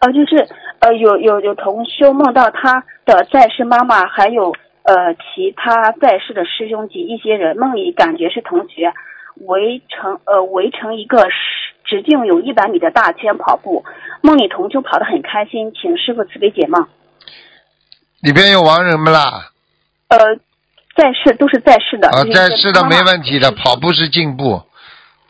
[0.00, 0.46] 呃，就是
[0.80, 4.52] 呃，有有有同修梦到他的在世妈妈，还有
[4.82, 8.92] 呃其他在世的师兄及一些人，梦里感觉是同学，
[9.36, 11.26] 围成呃围成一个
[11.84, 13.84] 直径有一百米的大圈跑步。
[14.22, 16.86] 梦里同修跑得很开心，请师傅慈悲解梦。
[18.22, 19.50] 里边有亡人们啦，
[20.08, 20.18] 呃，
[20.96, 24.62] 在世都是在世的，啊，在世的没问题的，跑步是进步，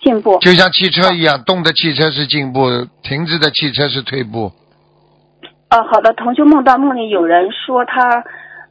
[0.00, 0.38] 进步。
[0.38, 4.52] 就像汽车一样，动的汽车是进步，停止的汽车是退步。
[5.70, 8.22] 呃，好的，同修梦到梦里有人说他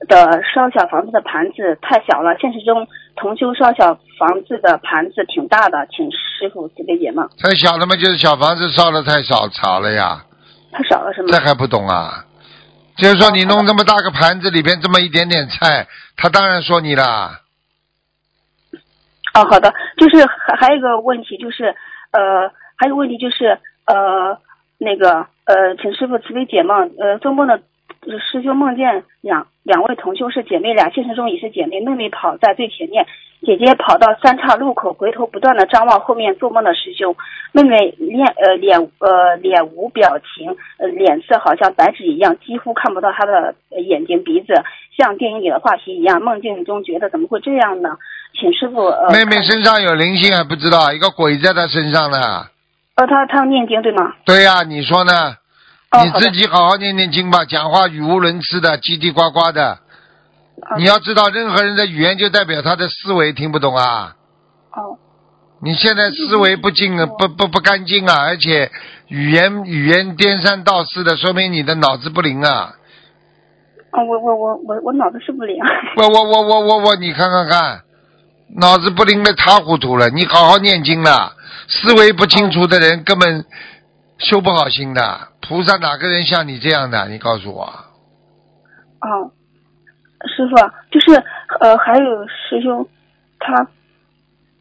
[0.07, 7.28] 的烧小房子的盘子太小了，现实中同修烧小房子的盘子挺大的，请师傅慈悲解梦。
[7.39, 10.26] 太小了嘛，就是小房子烧的太少少了呀，
[10.72, 11.28] 太少了是吗？
[11.32, 12.26] 这还不懂啊？
[12.95, 17.39] 就是说你弄这么大个盘子里边这么一点点菜，他当然说你啦。
[19.34, 21.76] 哦，好的，就是还还有一个问题就是，
[22.11, 24.38] 呃，还有个问题就是，呃，
[24.78, 27.61] 那个呃，请师傅慈悲解梦，呃，做梦的呃
[28.19, 33.05] 师兄梦见两两位同修是姐妹俩，现实中也是姐妹，妹妹跑在最前面，
[33.45, 37.15] 姐姐跑到三岔路口，回头不断的张望后面做梦的师兄，
[37.51, 44.53] 妹妹脸呃脸呃脸无表情，呃脸色好像白纸一样，几乎看不到她的呃眼睛鼻子，
[44.97, 47.97] 像电影里的画皮一样，梦境中觉得怎么会这样呢？
[48.39, 52.17] 请师傅呃，妹妹身上有灵性还不知道，一个鬼在她身上呢。
[52.95, 54.13] 呃，她她要念经对吗？
[54.25, 55.35] 对呀、你说呢？
[56.01, 59.79] 你自己好好念念经吧，讲话语无伦次的，叽叽呱呱的。
[60.61, 64.15] 啊你要知道，任何人的语言就代表他的思维，听不懂啊？
[64.71, 64.97] 哦
[65.61, 68.69] 你现在思维不净啊，不不不干净啊，而且
[69.07, 72.75] 语言语言颠三倒四的，说明你的脑子不灵啊！
[73.91, 75.55] 哦，我我我我我脑子是不灵。
[75.97, 77.81] 我我我我我我，你看看看，
[78.57, 80.09] 脑子不灵的塌糊涂了。
[80.09, 81.33] 你好好念经了，
[81.69, 83.45] 思维不清楚的人根本
[84.18, 85.30] 修不好心的。
[85.41, 87.07] 菩萨哪个人像你这样的？
[87.09, 87.66] 你告诉我。
[89.01, 89.32] 哦，
[90.36, 90.55] 师傅，
[90.91, 91.22] 就是
[91.59, 92.88] 呃，还有师兄，
[93.39, 93.68] 他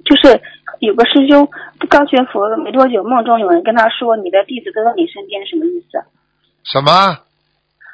[0.04, 0.42] 就是
[0.80, 1.48] 有个师兄
[1.88, 6.02] 刚学佛了没多久，梦中有人跟他说：“你的弟子都在你身边”，什么意思？
[6.64, 7.18] 什么？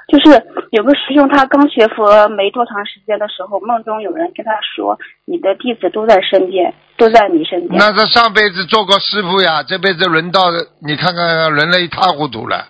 [0.09, 10.51] 就是有个师兄他刚学佛没多长时间的时候，梦中有人跟他说：“你的弟子都在身边，都在你身边。”那他上辈子做过师傅呀，这辈子轮到
[10.81, 12.69] 你看看，轮了一塌糊涂了。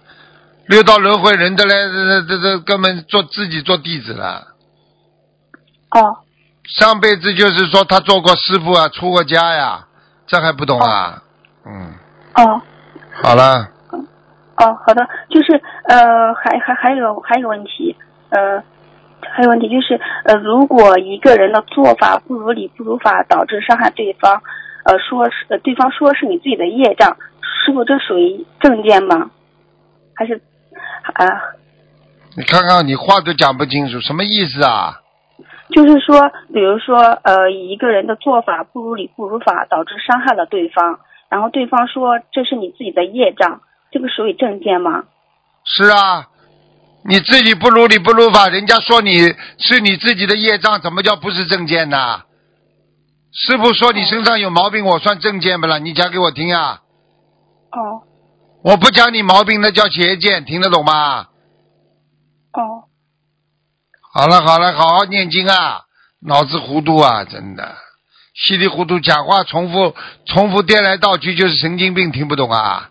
[0.66, 4.48] 六道轮回轮的嘞，这这这根本做自己做弟子了。
[5.90, 6.18] 哦
[6.64, 9.86] 上辈子就是说他做过师傅啊，出过家呀，
[10.26, 11.22] 这还不懂啊？
[11.64, 11.94] 嗯，
[12.34, 12.60] 哦
[13.22, 13.68] 好了，
[14.60, 15.52] 哦，好的，就是
[15.84, 17.94] 呃，还还还有还有个问题，
[18.30, 18.62] 呃，
[19.20, 24.42] 还有问题就是呃，如果一个人的做法不如理不如法，导致伤害对方，
[24.84, 29.30] 呃，说是呃对方说是你自己的业障，师傅这属于正见吗？
[30.14, 30.40] 还是
[31.14, 31.24] 啊、
[32.36, 35.00] 你看看你话都讲不清楚，什么意思啊？
[35.70, 40.98] 就是说，比如说呃，一个人的做法不如理不如法，导致伤害了对方，
[41.28, 43.60] 然后对方说这是你自己的业障，
[43.90, 45.04] 这个属于正见吗？
[45.64, 46.28] 是啊，
[47.04, 52.22] 你自己不如理不如法，人家说你是你自己的业障，怎么叫不是正见呢？
[53.32, 55.78] 师傅说你身上有毛病，我算正见不啦？
[55.78, 56.80] 你讲给我听啊！
[57.70, 58.02] 哦
[58.62, 61.28] 我不讲你毛病，那叫邪见，听得懂吗？
[62.52, 62.88] 哦
[64.12, 65.82] 好了好了，好好念经啊，
[66.20, 67.76] 脑子糊涂啊，真的
[68.34, 72.90] 稀里糊涂讲话，重复重复颠来倒去就是神经病，听不懂啊。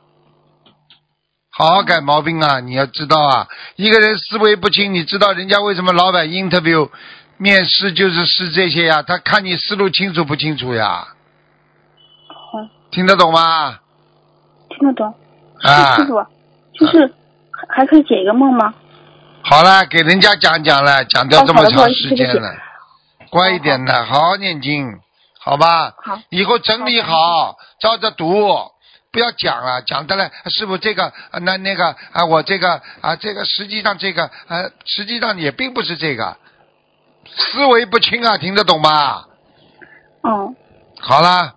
[1.57, 2.59] 好好改毛病啊！
[2.59, 3.47] 你要知道啊，
[3.77, 6.87] 一个人思维不清，你知道人家为什么老板 interview
[7.37, 9.01] 面试就是试这些呀？
[9.01, 11.07] 他看你思路清楚不清楚呀？
[12.27, 12.59] 好，
[12.91, 13.79] 听得懂吗？
[14.69, 15.11] 听得懂。
[15.63, 16.23] 啊师傅，
[16.73, 17.11] 就是
[17.51, 18.71] 还还可以解一个梦吗？
[19.41, 22.55] 好了，给人家讲讲了，讲掉这么长时间了，
[23.31, 24.85] 乖一点的，好好念经，
[25.39, 25.95] 好吧？
[26.03, 26.19] 好。
[26.29, 28.47] 以后整理好，照着读，
[29.17, 36.37] 不要讲了，讲的嘞，师傅这个啊那那个啊，我这个啊这个实际上这个啊实际上也并不是这个，
[37.25, 39.25] 思维不清啊，听得懂吗？
[40.21, 40.55] 嗯。
[40.99, 41.55] 好啦，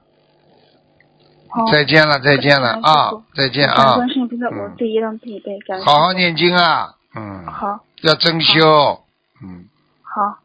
[1.50, 1.66] 好。
[1.70, 6.14] 再见了，再见了啊，再见感啊恩，圣菩萨，我嗯这一让自己背，好好。
[6.14, 9.04] 念经啊，嗯，好，要真修，
[9.42, 9.68] 嗯。
[10.02, 10.38] 好。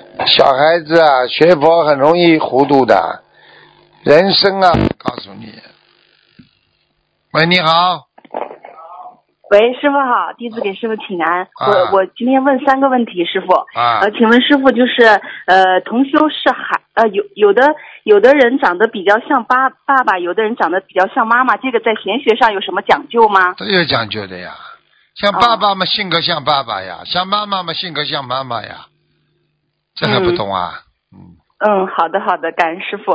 [0.26, 3.22] 小孩子啊，学佛很容易糊涂的，
[4.04, 5.52] 人生啊，告诉你。
[7.32, 8.06] 喂，你好，
[9.50, 11.42] 喂，师傅好，弟子给师傅请安。
[11.42, 13.52] 啊我我今天问三个问题，师傅。
[13.78, 15.04] 啊呃，请问师傅就是
[15.46, 23.54] 呃，同修是孩呃有有的有的人长得比较像爸爸爸，有的人长得比较像妈妈，这个在玄学上有什么讲究吗？
[23.56, 24.54] 这有讲究的呀。
[25.16, 28.86] 像爸爸嘛，性格像爸爸呀；像妈妈嘛，性格像妈妈呀。
[29.94, 30.82] 这还不懂啊？
[31.12, 33.12] 嗯，嗯，好的好的，感恩师傅。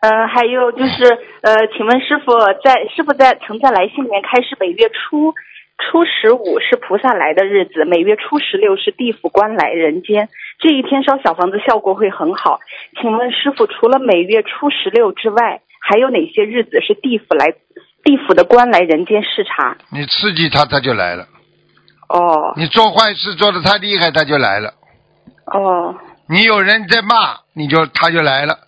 [0.00, 1.04] 呃，还有就是
[1.42, 5.32] 呃，请问师傅在师傅在曾在来信里面开始每月初
[5.78, 12.60] 初十五是菩萨来的日子，每月初十六是地府官来人间，这一天烧小房子效果会很好。
[13.00, 17.52] 请问师傅，除了每月初十六之外，还有哪些日子是地府来
[18.04, 19.76] 地府的官来人间视察？
[19.90, 21.24] 你刺激他，他就来了。
[22.08, 24.74] 哦你做坏事做的太厉害，他就来了。
[25.46, 25.94] 哦
[26.26, 28.58] 你有人在骂，你就他就来了。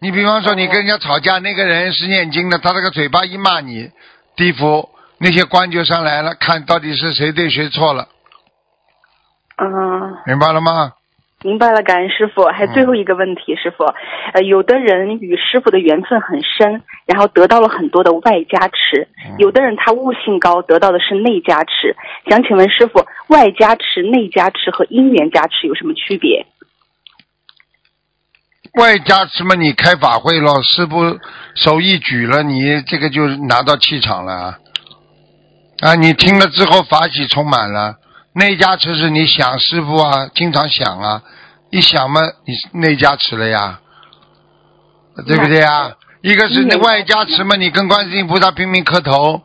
[0.00, 3.90] 你比方说你跟人家吵架，那个人是念经的，他这个嘴巴一骂你，
[4.36, 4.88] 地府
[5.18, 8.08] 那些官就上来了，看到底是谁对谁错了，
[9.56, 10.16] 嗯。
[10.26, 10.92] 明白了吗？
[11.44, 12.46] 明白了，感恩师傅。
[12.46, 13.84] 还有最后一个问题，师傅，
[14.32, 19.06] 呃，有的人与师傅的缘分很深，然后得到了很多的外加持；
[19.38, 21.94] 有的人他悟性高，得到的是内加持。
[22.28, 26.46] 想请问师傅，外加持、内加持和因缘加持有什么区别？
[28.74, 31.18] 外加持嘛，你开法会了，师傅
[31.54, 34.58] 手一举了，你这个就拿到气场了啊！
[35.82, 37.94] 啊，你听了之后法喜充满了。
[38.34, 41.22] 内加持是你想师傅啊，经常想啊，
[41.70, 43.80] 一想嘛，你内加持了呀，
[45.26, 45.94] 对不对呀？
[46.20, 49.42] 一个是那外加持嘛，你跟观世音菩萨拼命磕头、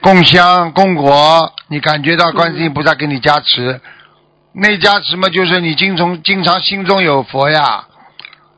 [0.00, 3.80] 供香、供果，你感觉到观世音菩萨给你加持。
[4.52, 7.86] 内加持嘛，就是你经从经常心中有佛呀，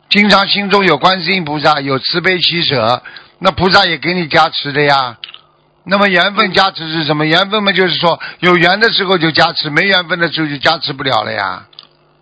[0.08, 3.02] 经常心中有观世音菩萨，有慈悲喜舍，
[3.40, 5.18] 那菩萨也给你加持的呀。
[5.90, 7.26] 那么缘分加持是什么？
[7.26, 11.66] 缘分嘛，就是说有缘的时候就加持，没缘分的时候就加持不了了呀。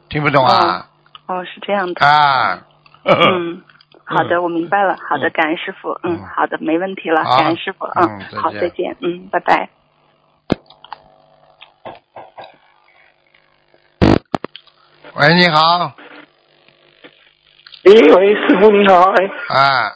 [0.08, 0.86] 听不懂啊？
[1.26, 2.06] 哦，是这样的。
[2.06, 2.62] 啊。
[3.04, 3.62] 嗯，
[4.04, 4.96] 好的，我明白了。
[5.06, 5.90] 好的，感恩师傅。
[6.02, 7.22] 嗯，好的，没问题了。
[7.22, 7.84] 感恩师傅。
[7.84, 8.96] 嗯好，再见。
[9.00, 9.68] 嗯，拜拜。
[15.14, 15.92] 喂，你好，
[17.84, 19.92] 喂喂，师傅你好，哎，啊，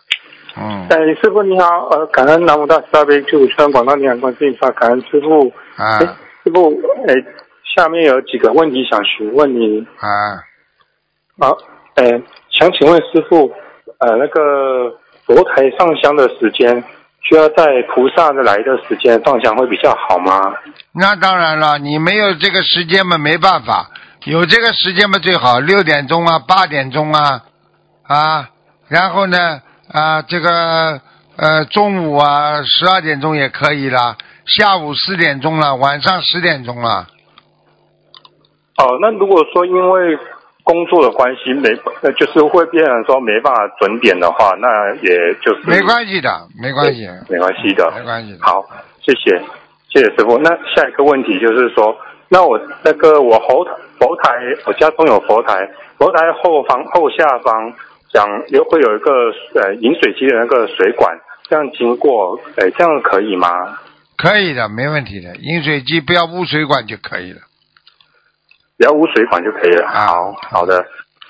[0.57, 5.53] 嗯，哎，师傅你好，呃，感恩南无大慈大悲救苦救难广大灵感观世音菩萨，感恩师傅。
[5.76, 6.07] 啊哎，
[6.44, 6.70] 师傅，
[7.09, 7.14] 哎，
[7.74, 9.86] 下面有几个问题想询问你。
[9.98, 10.42] 啊，
[11.40, 11.57] 好，
[11.94, 12.05] 哎，
[12.50, 13.50] 想请问师傅，
[13.98, 14.90] 呃，那个
[15.24, 16.84] 佛台上香的时间，
[17.22, 20.53] 需要在菩萨的来的时间上香会比较好吗？
[20.92, 23.88] 那当然了，你没有这个时间嘛，没办法。
[24.24, 27.42] 有这个时间嘛最好，六点钟啊，八点钟啊，
[28.07, 28.50] 啊，
[28.88, 29.61] 然后呢，
[29.91, 31.01] 啊，这个
[31.37, 34.16] 呃中午啊十二点钟也可以啦，
[34.47, 37.07] 下午四点钟了，晚上十点钟了。
[38.78, 40.18] 哦，那如果说因为
[40.64, 41.68] 工作的关系没，
[42.03, 48.39] 呃，就是会变成说没办法准点的话，那也就是没关系的，没关系，没关系的，没关系的。
[48.41, 48.64] 好，
[49.05, 49.39] 谢谢，
[49.91, 50.39] 谢谢师傅。
[50.39, 51.95] 那下一个问题就是说，
[52.28, 53.64] 那我那个我佛
[53.99, 54.30] 佛台，
[54.64, 55.68] 我家中有佛台，
[55.99, 57.74] 佛台后方后下方
[58.13, 63.49] 讲有会有一个呃饮水机的那个水管，这样经过，哎，这样可以吗？
[64.17, 65.35] 可以的，没问题的。
[65.37, 67.41] 饮水机不要污水管就可以了。
[68.79, 69.89] 只要污水管就可以了。
[69.89, 70.85] 好，好的，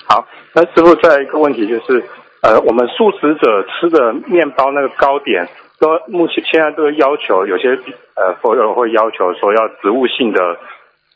[0.07, 0.27] 好。
[0.55, 2.05] 那师傅，再一个问题就是，
[2.43, 7.71] 呃，我们素食者吃的面包那个糕点，都目前现在都要求有些
[8.15, 10.59] 呃佛友会要求说要植物性的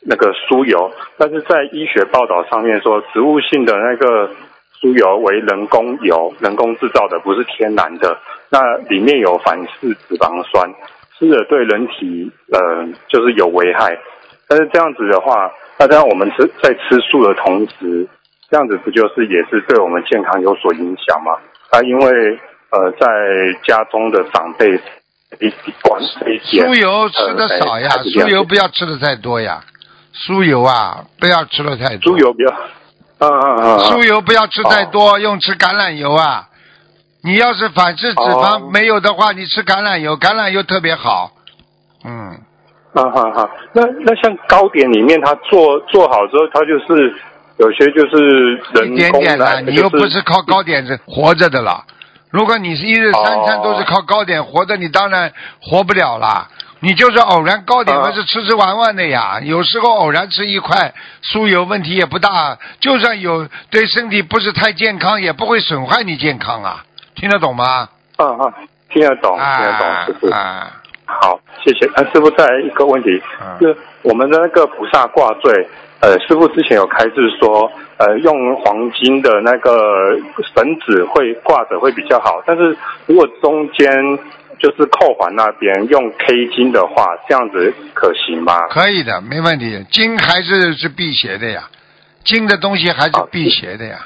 [0.01, 4.31] 那个酥油，但是在医学报道上面说，植物性的那个
[4.79, 8.17] 酥油为人工油，人工制造的，不是天然的，
[8.49, 10.69] 那里面有反式脂肪酸，
[11.17, 13.97] 吃了对人体呃就是有危害。
[14.47, 18.07] 但是这样子的话，那这样我们吃在吃素的同时，
[18.49, 21.33] 这样子不就是也是对我们健康有所影响吗？
[21.71, 23.07] 啊，因为呃，在
[23.63, 24.69] 家中的长辈
[25.39, 29.61] 一一管一点酥油吃的少呀，呃酥油不要吃的太多呀，
[30.13, 32.13] 酥油啊不要吃的太多。
[32.13, 32.53] 猪油比较，
[33.19, 36.47] 嗯嗯嗯，酥油不要吃太多，用吃橄榄油啊。
[37.23, 41.31] 你要是反式脂肪哦没有的话，你吃橄榄油，橄榄油特别好。
[42.05, 42.39] 嗯，
[42.93, 47.13] 啊哈哈，那那像糕点里面，它做做好之后，它就是
[47.57, 51.83] 有些就是人一点工点的，来的，你又不是靠糕点是活着的了。
[52.29, 56.47] 如果你是一日三餐都是靠糕点活着，你当然活不了了。
[56.79, 59.39] 你就是偶然高点还，是吃吃玩玩的呀。
[59.43, 60.93] 有时候偶然吃一块
[61.23, 62.57] 酥油，问题也不大。
[62.79, 66.83] 就算有对身体不是太健康，也不会损害你健康啊。
[67.15, 67.89] 听得懂吗？
[68.17, 68.53] 啊啊，
[68.89, 70.29] 听得懂，听得懂，师傅。
[70.31, 70.71] 啊，
[71.05, 71.85] 好，谢谢。
[71.87, 73.09] 啊，师傅，再来一个问题，
[73.59, 75.67] 就是我们的那个菩萨挂坠，
[75.99, 80.15] 呃，师傅之前有开示说，呃，用黄金的那个
[80.55, 82.77] 绳子会挂着会比较好，但是
[83.07, 84.19] 如果中间
[84.59, 88.67] 就是扣环那边用 K 金的话，这样子可行吗？
[88.69, 89.85] 可以的，没问题。
[89.91, 91.69] 金还是是辟邪的呀，
[92.23, 93.99] 金的东西还是辟邪的呀。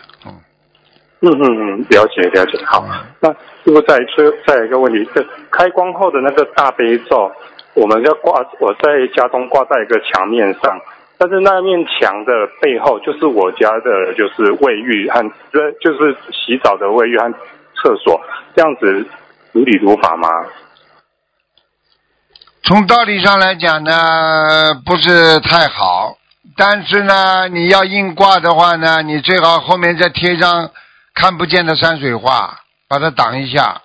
[1.24, 2.58] 嗯嗯嗯，了解了解。
[2.66, 2.84] 好，
[3.20, 7.32] 那师傅再最再来一个问题，是开光后的那个大悲咒，
[7.76, 10.82] 我们要挂，我在家中挂在一个墙面上，
[11.20, 17.32] 但是那面墙的背后就是我家的，就是卫浴和呃就是洗澡的卫浴和
[17.76, 18.20] 厕所，
[18.56, 19.06] 这样子
[19.52, 20.30] 如理如法吗？
[22.64, 26.18] 从道理上来讲呢，不是太好。
[26.58, 30.70] 但是呢，你要硬挂的话呢，你最好后面再贴一张
[31.14, 33.82] 看不见的山水画，把它挡一下。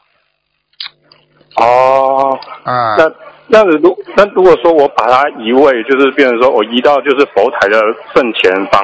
[1.56, 3.10] 哦，啊，那
[3.48, 7.80] 那如那如果说我把它移位，就是变成说我移到就是佛台的
[8.14, 8.82] 正前方，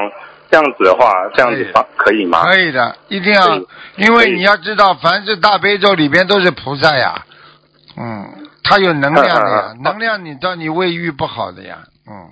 [0.53, 2.43] 这样子的话，这样子方可以吗？
[2.45, 3.57] 可以的，一定要，
[3.97, 7.25] 因为你要知道，凡是大悲咒里边都是菩萨呀，
[7.97, 8.29] 嗯，
[8.63, 12.29] 它有能量的呀，能量你到你胃欲不好的呀，嗯。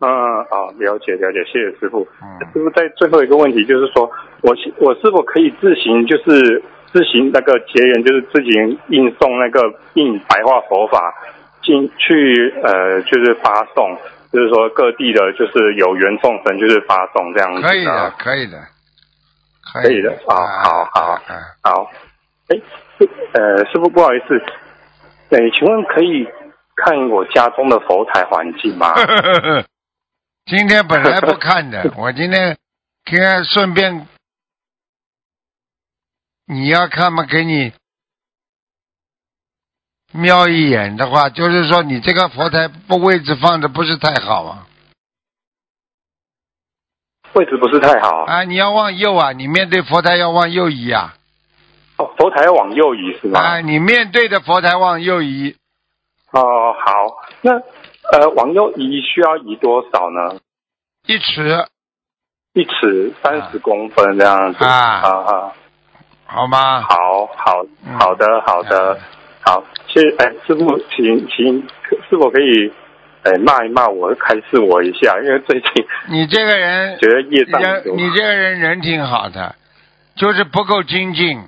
[0.00, 2.06] 嗯嗯好，了解了解，谢谢师傅。
[2.52, 4.08] 师傅在最后一个问题就是说，
[4.42, 6.62] 我我是否可以自行就是
[6.92, 9.60] 自行那个结缘，就是自行印送那个
[9.94, 11.14] 印白话佛法
[11.62, 13.98] 进去呃，就是发送，
[14.32, 17.62] 就是说各地的就是有缘众生就是发送这样子。
[17.62, 18.60] 可以的，可以的，
[19.72, 21.20] 可以的啊，好好
[21.62, 21.90] 好。
[22.48, 22.56] 哎，
[23.32, 24.38] 呃，师傅不好意思，
[25.30, 26.26] 哎，请问可以
[26.76, 28.94] 看我家中的佛台环境吗？
[30.46, 32.56] 今天本来不看的， 我今天
[33.04, 34.06] 看顺便，
[36.46, 37.72] 你要看嘛，给你
[40.12, 44.66] 瞄一眼的话，就是说你这个佛台不位置放的不是太好啊。
[47.34, 48.42] 位置不是太好啊！
[48.44, 49.32] 你要往右啊！
[49.32, 51.14] 你面对佛台要往右移啊！
[51.98, 53.40] 哦，佛台要往右移是吧？
[53.40, 55.54] 啊，你面对的佛台往右移。
[56.32, 56.40] 哦，
[56.84, 56.92] 好，
[57.42, 57.52] 那。
[58.10, 60.40] 呃，往右移需要移多少呢？
[61.06, 61.68] 一尺，
[62.54, 65.52] 一尺三十公分这样子啊啊，
[66.24, 66.80] 好吗？
[66.80, 67.66] 好好
[67.98, 68.98] 好的好的
[69.42, 71.66] 好，谢哎师傅，请请
[72.08, 72.72] 是否可以
[73.24, 75.18] 哎骂一骂我，开示我一下？
[75.22, 75.70] 因为最近
[76.08, 77.60] 你这个人觉得业障
[77.96, 79.54] 你这个人人挺好的，
[80.14, 81.40] 就是不够精进，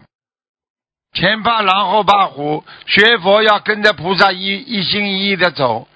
[1.13, 5.87] 前怕狼后怕虎，学佛要跟着菩萨一一心一意的走。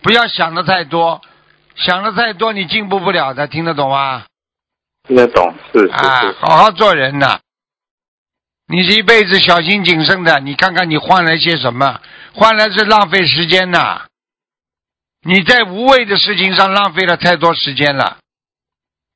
[0.00, 1.20] 不要想的太多，
[1.74, 4.24] 想的太多你进步不了的，听得懂吗？
[5.08, 7.40] 听得懂，是是啊，好好做人呐。
[8.70, 12.00] 你这一辈子小心谨慎的，你看看你换来些什么？
[12.34, 14.02] 换来是浪费时间呐。
[15.22, 18.18] 你在无谓的事情上浪费了太多时间了，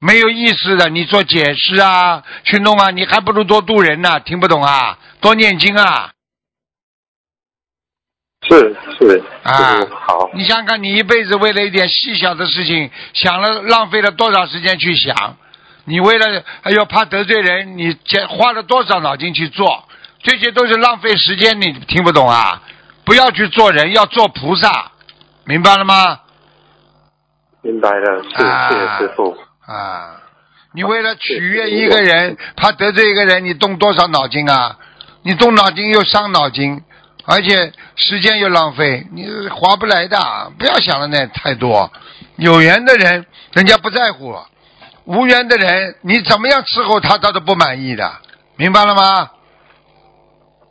[0.00, 0.88] 没有意思的。
[0.88, 4.18] 你做解释啊，去弄啊，你还不如多度人呢。
[4.20, 4.98] 听不懂啊？
[5.20, 6.12] 多念经啊。
[8.48, 10.30] 是是啊，好。
[10.34, 15.36] 你想想看，你一辈子为了一点细小的事情，想了浪费了多少时间去想？
[15.84, 17.96] 你为了哎呦怕得罪人，你
[18.28, 19.88] 花了多少脑筋去做？
[20.22, 22.62] 这些都是浪费时间，你听不懂啊？
[23.04, 24.92] 不要去做人，要做菩萨，
[25.44, 26.20] 明白了吗？
[27.62, 29.36] 明白了，谢谢师傅。
[29.66, 30.20] 啊，
[30.72, 34.76] 你为了取悦一个人，怕得罪一个人，你动多少脑筋啊？
[35.22, 36.82] 你动脑筋又伤脑筋。
[37.24, 40.18] 而且时间又浪费，你划不来的。
[40.58, 41.88] 不要想的那太多。
[42.34, 44.34] 有缘的人，人家不在乎；
[45.04, 48.10] 无缘的人，你怎么样伺候他，他都不满意的。
[48.56, 49.30] 明白了吗？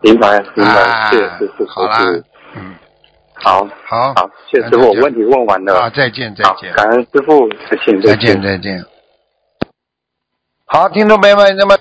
[0.01, 1.09] 明白，明白。
[1.11, 1.65] 谢谢师傅。
[1.67, 1.99] 好啦，
[2.55, 2.75] 嗯，
[3.33, 4.87] 好，好，好，谢谢师傅。
[4.87, 5.79] 我问题问完了。
[5.81, 6.73] 啊，再见，再见。
[6.73, 8.85] 感恩师傅，再见，再见，再见。
[10.65, 11.77] 好，听众朋友们，那么。